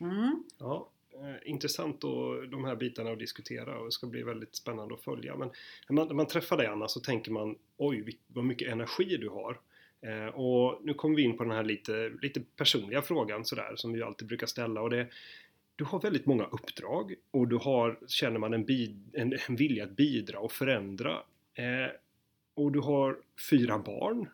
Mm. 0.00 0.42
Ja, 0.58 0.88
eh, 1.12 1.50
intressant 1.50 2.04
och 2.04 2.48
de 2.48 2.64
här 2.64 2.76
bitarna 2.76 3.10
att 3.10 3.18
diskutera 3.18 3.78
och 3.78 3.84
det 3.84 3.92
ska 3.92 4.06
bli 4.06 4.22
väldigt 4.22 4.56
spännande 4.56 4.94
att 4.94 5.04
följa. 5.04 5.36
Men 5.36 5.50
när 5.88 5.94
man, 5.94 6.06
när 6.06 6.14
man 6.14 6.26
träffar 6.26 6.56
dig 6.56 6.66
Anna 6.66 6.88
så 6.88 7.00
tänker 7.00 7.30
man 7.30 7.56
oj 7.76 8.18
vad 8.26 8.44
mycket 8.44 8.72
energi 8.72 9.16
du 9.16 9.28
har. 9.28 9.60
Eh, 10.02 10.26
och 10.26 10.80
nu 10.84 10.94
kommer 10.94 11.16
vi 11.16 11.22
in 11.22 11.36
på 11.36 11.44
den 11.44 11.52
här 11.52 11.64
lite, 11.64 12.12
lite 12.22 12.40
personliga 12.56 13.02
frågan 13.02 13.44
sådär 13.44 13.72
som 13.76 13.92
vi 13.92 14.02
alltid 14.02 14.28
brukar 14.28 14.46
ställa 14.46 14.82
och 14.82 14.90
det 14.90 15.06
du 15.80 15.84
har 15.84 16.00
väldigt 16.00 16.26
många 16.26 16.44
uppdrag 16.44 17.14
och 17.30 17.48
du 17.48 17.56
har, 17.56 17.98
känner 18.06 18.38
man 18.38 18.54
en, 18.54 18.64
bid, 18.64 19.10
en, 19.12 19.38
en 19.48 19.56
vilja 19.56 19.84
att 19.84 19.90
bidra 19.90 20.38
och 20.38 20.52
förändra. 20.52 21.12
Eh, 21.54 21.90
och 22.54 22.72
du 22.72 22.80
har 22.80 23.18
fyra 23.50 23.78
barn. 23.78 24.28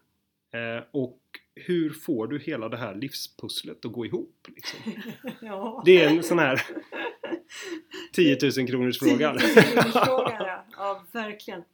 Eh, 0.56 0.84
och 0.90 1.20
hur 1.54 1.90
får 1.90 2.26
du 2.26 2.38
hela 2.38 2.68
det 2.68 2.76
här 2.76 2.94
livspusslet 2.94 3.84
att 3.84 3.92
gå 3.92 4.06
ihop? 4.06 4.46
Liksom? 4.48 4.78
ja. 5.40 5.82
Det 5.84 6.04
är 6.04 6.08
en 6.08 6.22
sån 6.22 6.38
här 6.38 6.62
10 8.12 8.38
000 8.58 8.66
kronors 8.68 8.98
fråga. 8.98 9.34
10 9.38 9.54
000 9.54 9.64
kronorsfrågan, 9.64 10.44
ja. 10.46 10.64
ja, 10.76 11.04
verkligen. 11.12 11.64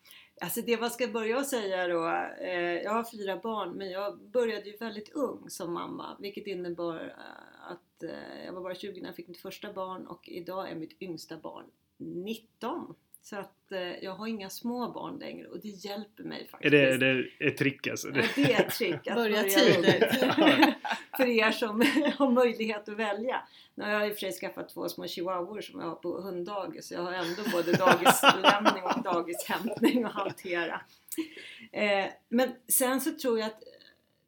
Alltså 0.40 0.60
det 0.60 0.80
man 0.80 0.90
ska 0.90 1.08
börja 1.08 1.38
att 1.38 1.48
säga 1.48 1.88
då, 1.88 2.08
eh, 2.40 2.82
jag 2.82 2.90
har 2.90 3.04
fyra 3.10 3.36
barn 3.36 3.70
men 3.70 3.90
jag 3.90 4.18
började 4.18 4.70
ju 4.70 4.76
väldigt 4.76 5.12
ung 5.12 5.50
som 5.50 5.72
mamma 5.72 6.16
vilket 6.20 6.46
innebar 6.46 6.94
eh, 6.94 7.72
att 7.72 8.10
jag 8.46 8.52
var 8.52 8.62
bara 8.62 8.74
20 8.74 9.00
när 9.00 9.08
jag 9.08 9.16
fick 9.16 9.28
mitt 9.28 9.40
första 9.42 9.72
barn 9.72 10.06
och 10.06 10.28
idag 10.28 10.70
är 10.70 10.74
mitt 10.74 11.02
yngsta 11.02 11.36
barn 11.36 11.64
19. 11.96 12.94
Så 13.24 13.36
att 13.36 13.72
eh, 13.72 14.04
jag 14.04 14.14
har 14.14 14.26
inga 14.26 14.50
små 14.50 14.92
barn 14.92 15.18
längre 15.18 15.48
och 15.48 15.60
det 15.60 15.68
hjälper 15.68 16.22
mig 16.24 16.40
Är 16.40 16.46
faktiskt. 16.46 16.72
det, 16.72 16.78
är 16.78 16.98
det 16.98 17.46
ett 17.46 17.56
trick 17.56 17.86
alltså? 17.86 18.08
Ja, 18.08 18.22
det 18.34 18.52
är 18.52 18.60
ett 18.60 18.74
trick 18.74 19.06
att 19.06 19.14
Börja 19.14 19.42
tidigt. 19.42 20.04
För 21.16 21.26
er 21.26 21.50
som 21.50 21.80
har 22.18 22.30
möjlighet 22.30 22.88
att 22.88 22.96
välja. 22.96 23.42
Nu 23.74 23.84
har 23.84 23.90
jag 23.90 24.08
i 24.08 24.10
och 24.10 24.14
för 24.14 24.20
sig 24.20 24.32
skaffat 24.32 24.68
två 24.68 24.88
små 24.88 25.06
chihuahuor 25.06 25.60
som 25.60 25.80
jag 25.80 25.86
har 25.86 25.94
på 25.94 26.20
hunddagis. 26.20 26.88
Så 26.88 26.94
jag 26.94 27.02
har 27.02 27.12
ändå 27.12 27.42
både 27.52 27.72
dagislämning 27.72 28.82
och 28.82 29.02
dagishämtning 29.02 30.04
att 30.04 30.12
hantera. 30.12 30.80
Eh, 31.72 32.06
men 32.28 32.52
sen 32.68 33.00
så 33.00 33.10
tror 33.10 33.38
jag 33.38 33.46
att 33.46 33.62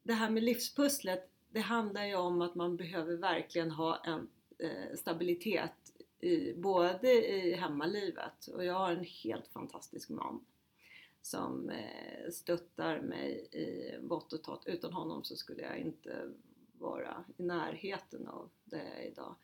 det 0.03 0.13
här 0.13 0.29
med 0.29 0.43
livspusslet, 0.43 1.29
det 1.49 1.59
handlar 1.59 2.05
ju 2.05 2.15
om 2.15 2.41
att 2.41 2.55
man 2.55 2.77
behöver 2.77 3.15
verkligen 3.15 3.71
ha 3.71 4.01
en 4.05 4.27
eh, 4.59 4.95
stabilitet 4.97 5.84
i, 6.25 6.53
både 6.57 7.11
i 7.35 7.53
hemmalivet 7.53 8.47
och 8.47 8.65
jag 8.65 8.73
har 8.73 8.91
en 8.91 9.05
helt 9.23 9.47
fantastisk 9.47 10.09
man 10.09 10.45
som 11.21 11.69
eh, 11.69 12.31
stöttar 12.31 13.01
mig 13.01 13.47
i 13.51 13.97
vått 14.01 14.33
och 14.33 14.43
torrt. 14.43 14.65
Utan 14.67 14.93
honom 14.93 15.23
så 15.23 15.35
skulle 15.35 15.61
jag 15.61 15.77
inte 15.77 16.29
vara 16.79 17.23
i 17.37 17.43
närheten 17.43 18.27
av 18.27 18.49
det 18.63 18.77
jag 18.77 19.03
är 19.03 19.11
idag. 19.11 19.35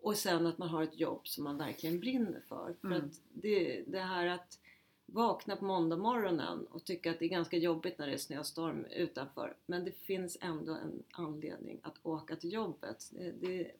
Och 0.00 0.16
sen 0.16 0.46
att 0.46 0.58
man 0.58 0.68
har 0.68 0.82
ett 0.82 0.98
jobb 0.98 1.28
som 1.28 1.44
man 1.44 1.58
verkligen 1.58 2.00
brinner 2.00 2.40
för. 2.48 2.76
För 2.80 2.88
Mm. 2.88 3.04
att 3.04 3.20
det, 3.32 3.84
det 3.86 4.00
här 4.00 4.26
att 4.26 4.58
vakna 5.06 5.56
på 5.56 5.64
måndag 5.64 5.96
morgonen 5.96 6.66
och 6.66 6.84
tycka 6.84 7.10
att 7.10 7.18
det 7.18 7.24
är 7.24 7.28
ganska 7.28 7.56
jobbigt 7.56 7.98
när 7.98 8.06
det 8.06 8.12
är 8.12 8.18
snöstorm 8.18 8.84
utanför. 8.84 9.56
Men 9.66 9.84
det 9.84 9.92
finns 9.92 10.38
ändå 10.40 10.72
en 10.72 11.02
anledning 11.10 11.80
att 11.82 11.98
åka 12.02 12.36
till 12.36 12.52
jobbet. 12.52 13.10
Det, 13.10 13.30
det, 13.30 13.70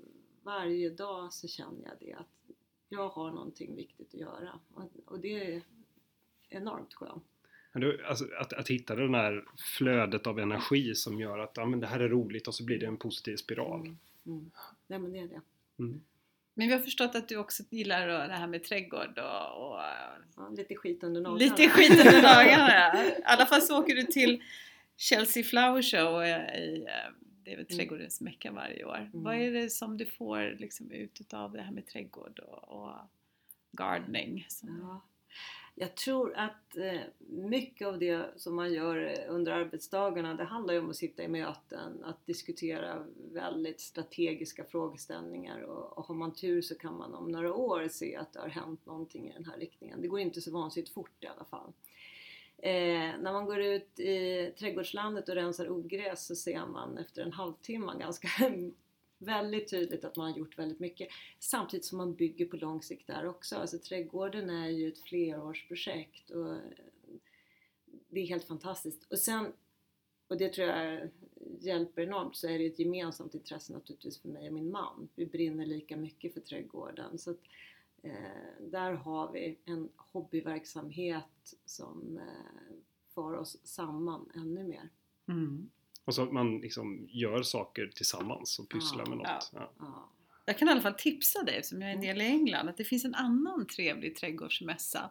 varje 0.49 0.91
dag 0.91 1.33
så 1.33 1.49
känner 1.49 1.85
jag 1.85 1.95
det 2.01 2.13
att 2.13 2.57
jag 2.89 3.09
har 3.09 3.31
någonting 3.31 3.77
viktigt 3.77 4.15
att 4.15 4.21
göra. 4.21 4.61
Och, 5.05 5.21
det 5.21 5.55
är 5.55 5.63
enormt 6.49 6.95
skönt. 6.95 7.25
Men 7.73 7.83
du, 7.83 8.05
alltså, 8.05 8.25
att, 8.41 8.53
att 8.53 8.69
hitta 8.69 8.95
det 8.95 9.09
där 9.09 9.45
flödet 9.79 10.27
av 10.27 10.39
energi 10.39 10.95
som 10.95 11.21
gör 11.21 11.39
att 11.39 11.53
ja, 11.57 11.67
men 11.67 11.81
det 11.81 11.87
här 11.87 12.01
är 12.01 12.09
roligt 12.09 12.49
och 12.49 12.55
så 12.55 12.65
blir 12.65 12.79
det 12.79 12.87
en 12.87 12.97
positiv 12.97 13.37
spiral. 13.37 13.81
Mm. 13.81 13.99
Mm. 14.27 14.51
Nej 14.87 14.99
men 14.99 15.13
det 15.13 15.19
är 15.19 15.29
det. 15.29 15.41
Mm. 15.79 16.01
Men 16.55 16.67
vi 16.67 16.73
har 16.73 16.81
förstått 16.81 17.15
att 17.15 17.29
du 17.29 17.37
också 17.37 17.63
gillar 17.71 18.07
det 18.09 18.35
här 18.35 18.47
med 18.47 18.65
trädgård 18.65 19.19
och, 19.19 19.71
och 19.71 19.81
Ja, 20.37 20.49
lite 20.49 20.75
skit 20.77 21.03
under 21.03 21.21
naglarna. 21.21 21.57
lite 21.57 21.69
skit 21.69 21.91
under 21.91 22.23
dagarna. 22.23 23.05
I 23.05 23.23
alla 23.25 23.47
fall 23.47 23.63
så 23.63 23.81
åker 23.81 23.95
du 23.95 24.03
till 24.03 24.43
Chelsea 24.97 25.45
Flower 25.45 25.83
Show 25.83 26.23
eh, 26.23 26.59
i 26.59 26.85
eh, 26.89 27.28
det 27.49 27.53
är 27.53 27.57
väl 27.57 27.67
Mm. 27.71 27.79
trädgårdens 27.79 28.21
mecka 28.21 28.53
varje 28.53 28.85
år. 28.85 28.97
Mm. 28.97 29.23
Vad 29.23 29.35
är 29.35 29.53
det 29.53 29.71
som 29.71 29.97
du 29.99 30.07
får 30.07 30.57
liksom 30.59 30.91
ut 30.91 31.21
utav 31.21 31.53
det 31.53 31.63
här 31.63 31.73
med 31.73 31.87
trädgård 31.87 32.39
och, 32.39 32.69
och 32.69 32.93
gardening? 33.73 34.47
Ja. 34.63 35.01
Jag 35.75 35.95
tror 35.95 36.35
att 36.37 36.77
eh, 36.77 37.01
mycket 37.29 37.89
av 37.89 37.99
det 37.99 38.27
som 38.37 38.57
man 38.57 38.73
gör 38.73 39.25
under 39.29 39.53
arbetsdagarna 39.53 40.35
det 40.35 40.45
handlar 40.45 40.75
ju 40.75 40.81
om 40.81 40.91
att 40.91 40.97
sitta 40.97 41.23
i 41.23 41.29
möten, 41.29 42.05
att 42.05 42.27
diskutera 42.27 43.07
väldigt 43.33 43.81
strategiska 43.81 44.65
frågeställningar 44.65 45.61
och, 45.61 45.99
och 45.99 46.05
har 46.05 46.15
man 46.15 46.35
tur 46.35 46.63
så 46.63 46.75
kan 46.75 46.97
man 46.97 47.15
om 47.15 47.29
några 47.29 47.55
år 47.55 47.89
se 47.89 48.17
att 48.17 48.33
det 48.33 48.41
har 48.41 48.49
hänt 48.49 48.87
någonting 48.87 49.31
i 49.31 49.33
den 49.33 49.45
här 49.45 49.59
riktningen. 49.59 50.03
Det 50.03 50.09
går 50.09 50.21
inte 50.21 50.41
så 50.41 50.51
vansinnigt 50.53 50.95
fort 50.95 51.25
i 51.25 51.27
alla 51.27 51.45
fall. 51.45 51.73
Eh, 52.63 53.19
när 53.21 53.33
man 53.33 53.47
går 53.47 53.61
ut 53.61 54.01
i 54.01 54.53
trädgårdslandet 54.59 55.29
och 55.29 55.35
rensar 55.35 55.71
ogräs 55.71 56.27
så 56.27 56.37
ser 56.37 56.67
man 56.67 56.99
efter 56.99 57.23
en 57.23 57.33
halvtimme 57.33 57.93
ganska 57.99 58.29
väldigt 59.19 59.71
tydligt 59.71 60.05
att 60.05 60.17
man 60.17 60.31
har 60.31 60.39
gjort 60.39 60.59
väldigt 60.59 60.81
mycket. 60.81 61.09
Samtidigt 61.39 61.85
som 61.87 61.99
man 61.99 62.15
bygger 62.15 62.47
på 62.47 62.57
lång 62.57 62.83
sikt 62.83 63.07
där 63.07 63.27
också. 63.27 63.57
Alltså 63.57 63.79
trädgården 63.79 64.51
är 64.51 64.69
ju 64.69 64.89
ett 64.89 64.99
flerårsprojekt 64.99 66.31
och 66.31 66.55
eh, 66.55 66.61
det 68.09 68.21
är 68.21 68.27
helt 68.27 68.45
fantastiskt. 68.45 69.13
Och 69.13 69.19
sen, 69.19 69.53
och 70.29 70.37
det 70.37 70.53
tror 70.53 70.69
jag 70.69 71.09
hjälper 71.61 72.03
enormt, 72.03 72.37
så 72.37 72.49
är 72.49 72.59
det 72.59 72.67
ett 72.67 72.79
gemensamt 72.79 73.35
intresse 73.35 73.73
naturligtvis 73.73 74.23
för 74.23 74.29
mig 74.29 74.49
och 74.49 74.55
min 74.55 74.71
man. 74.71 75.09
Vi 75.15 75.27
brinner 75.27 75.67
lika 75.67 75.97
mycket 75.97 76.35
för 76.35 76.41
trädgården. 76.41 77.19
Så 77.19 77.31
att, 77.31 77.41
eh, 78.03 78.13
där 78.71 78.93
har 78.93 79.33
vi 79.33 79.59
en 79.65 79.89
hobbyverksamhet 79.97 81.55
som 81.65 82.19
eh, 82.19 82.77
för 83.15 83.35
oss 83.35 83.57
samman 83.65 84.31
ännu 84.35 84.65
mer. 84.65 84.89
Mm. 85.29 85.71
Och 86.05 86.15
så 86.15 86.23
att 86.23 86.33
man 86.33 86.59
liksom 86.59 87.07
gör 87.11 87.43
saker 87.43 87.91
tillsammans 87.95 88.59
och 88.59 88.69
pysslar 88.69 89.05
Ja. 89.05 89.09
med 89.09 89.19
något. 89.19 89.51
Ja. 89.55 89.73
Ja. 89.79 90.09
Jag 90.45 90.59
kan 90.59 90.69
i 90.69 90.71
alla 90.71 90.81
fall 90.81 90.95
tipsa 90.95 91.43
dig, 91.43 91.63
som 91.63 91.83
jag 91.83 91.91
är 91.91 91.95
en 91.95 92.01
del 92.01 92.21
i 92.21 92.25
England, 92.25 92.69
att 92.69 92.77
det 92.77 92.85
finns 92.85 93.05
en 93.05 93.15
annan 93.15 93.67
trevlig 93.67 94.17
trädgårdsmässa 94.17 95.11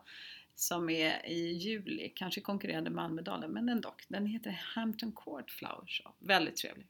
som 0.55 0.89
är 0.89 1.25
i 1.29 1.51
juli, 1.53 2.11
kanske 2.15 2.41
konkurrerande 2.41 2.89
med 2.89 3.03
Almedalen, 3.03 3.51
men 3.51 3.69
ändå. 3.69 3.95
Den 4.07 4.25
heter 4.25 4.51
Hampton 4.75 5.11
Court 5.11 5.51
Flower 5.51 5.85
Show. 5.87 6.11
Väldigt 6.19 6.55
trevlig. 6.55 6.87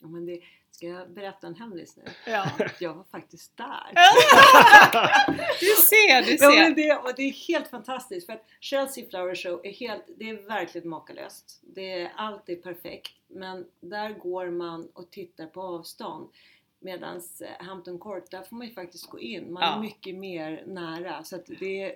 Ja, 0.00 0.06
men 0.06 0.26
det, 0.26 0.40
ska 0.70 0.86
jag 0.86 1.10
berätta 1.10 1.46
en 1.46 1.54
hemlis 1.54 1.96
nu? 1.96 2.02
Ja. 2.26 2.50
Jag 2.80 2.94
var 2.94 3.04
faktiskt 3.04 3.56
där. 3.56 3.92
Du 5.60 5.66
ser, 5.66 6.22
du 6.24 6.34
Ja, 6.40 6.48
men 6.50 6.74
ser. 6.74 6.74
det, 6.74 6.96
och 6.96 7.12
det 7.16 7.22
är 7.22 7.32
helt 7.48 7.68
fantastiskt 7.68 8.26
för 8.26 8.32
att 8.32 8.44
Chelsea 8.60 9.04
Flower 9.10 9.34
Show 9.34 9.60
är 9.64 9.72
helt, 9.72 10.04
det 10.18 10.28
är 10.30 10.34
verkligen 10.48 10.88
makalöst. 10.88 11.60
Det 11.62 11.92
är, 12.00 12.12
allt 12.16 12.48
är 12.48 12.56
perfekt 12.56 13.12
men 13.26 13.66
där 13.80 14.10
går 14.10 14.50
man 14.50 14.88
och 14.92 15.10
tittar 15.10 15.46
på 15.46 15.62
avstånd. 15.62 16.28
Medan 16.80 17.22
Hampton 17.58 17.98
Court, 17.98 18.30
där 18.30 18.42
får 18.42 18.56
man 18.56 18.66
ju 18.66 18.74
faktiskt 18.74 19.06
gå 19.10 19.18
in. 19.18 19.52
Man 19.52 19.62
Ja. 19.62 19.76
är 19.76 19.80
mycket 19.80 20.14
mer 20.14 20.64
nära. 20.66 21.24
Så 21.24 21.38
det 21.60 21.82
är, 21.82 21.94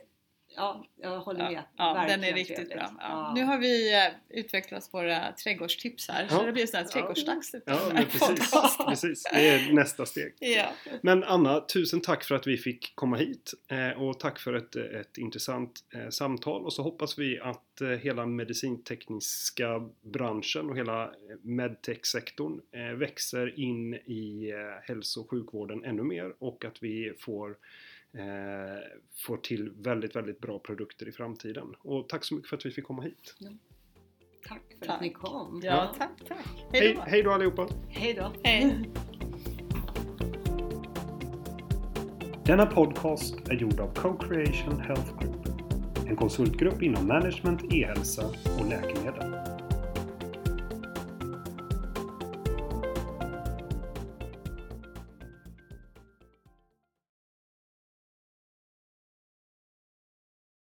ja, 0.56 0.86
jag 1.02 1.20
håller 1.20 1.38
med. 1.44 1.52
Ja, 1.52 1.62
ja, 1.76 1.86
den 1.86 1.94
Verkligen 1.94 2.24
är 2.24 2.36
riktigt 2.36 2.56
trevligt. 2.56 2.76
bra. 2.76 2.90
Ja. 2.98 3.06
Ja. 3.08 3.32
Nu 3.34 3.42
har 3.44 3.58
vi 3.58 3.94
eh, 3.94 4.12
utvecklat 4.28 4.88
våra 4.92 5.32
trädgårdstips 5.32 6.08
här, 6.08 6.28
så 6.28 6.46
det 6.46 6.52
blir 6.52 6.66
sån 6.66 6.78
här 6.78 6.84
Ja. 6.84 6.90
trädgårdsdags. 6.92 7.54
Ja, 7.54 7.60
den 7.66 7.88
men 7.88 7.96
här 7.96 8.04
precis. 8.10 8.76
precis. 8.88 9.22
Det 9.32 9.48
är 9.48 9.72
nästa 9.72 10.06
steg. 10.06 10.34
Ja. 10.40 10.72
Men 11.02 11.24
Anna, 11.24 11.60
tusen 11.60 12.00
tack 12.00 12.24
för 12.24 12.34
att 12.34 12.46
vi 12.46 12.56
fick 12.56 12.92
komma 12.94 13.16
hit 13.16 13.54
eh, 13.70 14.02
och 14.02 14.20
tack 14.20 14.38
för 14.38 14.54
ett, 14.54 14.76
ett 14.76 15.18
intressant 15.18 15.80
eh, 15.94 16.08
samtal 16.08 16.64
och 16.64 16.72
så 16.72 16.82
hoppas 16.82 17.18
vi 17.18 17.40
att 17.40 17.80
eh, 17.80 17.88
hela 17.88 18.26
medicintekniska 18.26 19.88
branschen 20.12 20.70
och 20.70 20.76
hela 20.76 21.04
eh, 21.04 21.10
medtech-sektorn 21.42 22.60
eh, 22.72 22.96
växer 22.96 23.58
in 23.60 23.94
i 23.94 24.50
eh, 24.50 24.82
hälso 24.88 25.20
och 25.20 25.30
sjukvården 25.30 25.84
ännu 25.84 26.02
mer 26.02 26.32
och 26.38 26.64
att 26.64 26.82
vi 26.82 27.12
får 27.20 27.50
eh, 27.50 27.54
får 29.26 29.36
till 29.36 29.70
väldigt, 29.76 30.16
väldigt 30.16 30.40
bra 30.40 30.58
produkter 30.58 31.08
i 31.08 31.12
framtiden. 31.12 31.74
Och 31.78 32.08
tack 32.08 32.24
så 32.24 32.34
mycket 32.34 32.48
för 32.50 32.56
att 32.56 32.66
vi 32.66 32.70
fick 32.70 32.84
komma 32.84 33.02
hit. 33.02 33.34
Tack 34.48 34.62
för 34.78 34.86
Tack. 34.86 34.94
att 34.94 35.00
ni 35.00 35.10
kom. 35.12 35.60
ja, 35.64 35.94
tack, 35.98 36.10
tack. 36.28 36.46
Hej 36.72 36.80
Hej, 36.82 36.94
då. 36.94 37.00
hej 37.06 37.22
då 37.22 37.30
allihopa! 37.30 37.68
Hej 37.88 38.14
då. 38.14 38.32
Hej. 38.44 38.90
Denna 42.44 42.66
podcast 42.66 43.48
är 43.48 43.54
gjord 43.54 43.80
av 43.80 43.94
Co-Creation 43.94 44.80
Health 44.80 45.18
Group, 45.18 45.46
en 46.06 46.16
konsultgrupp 46.16 46.82
inom 46.82 47.06
management, 47.06 47.72
e-hälsa 47.72 48.26
och 48.60 48.68
läkemedel. 48.68 49.47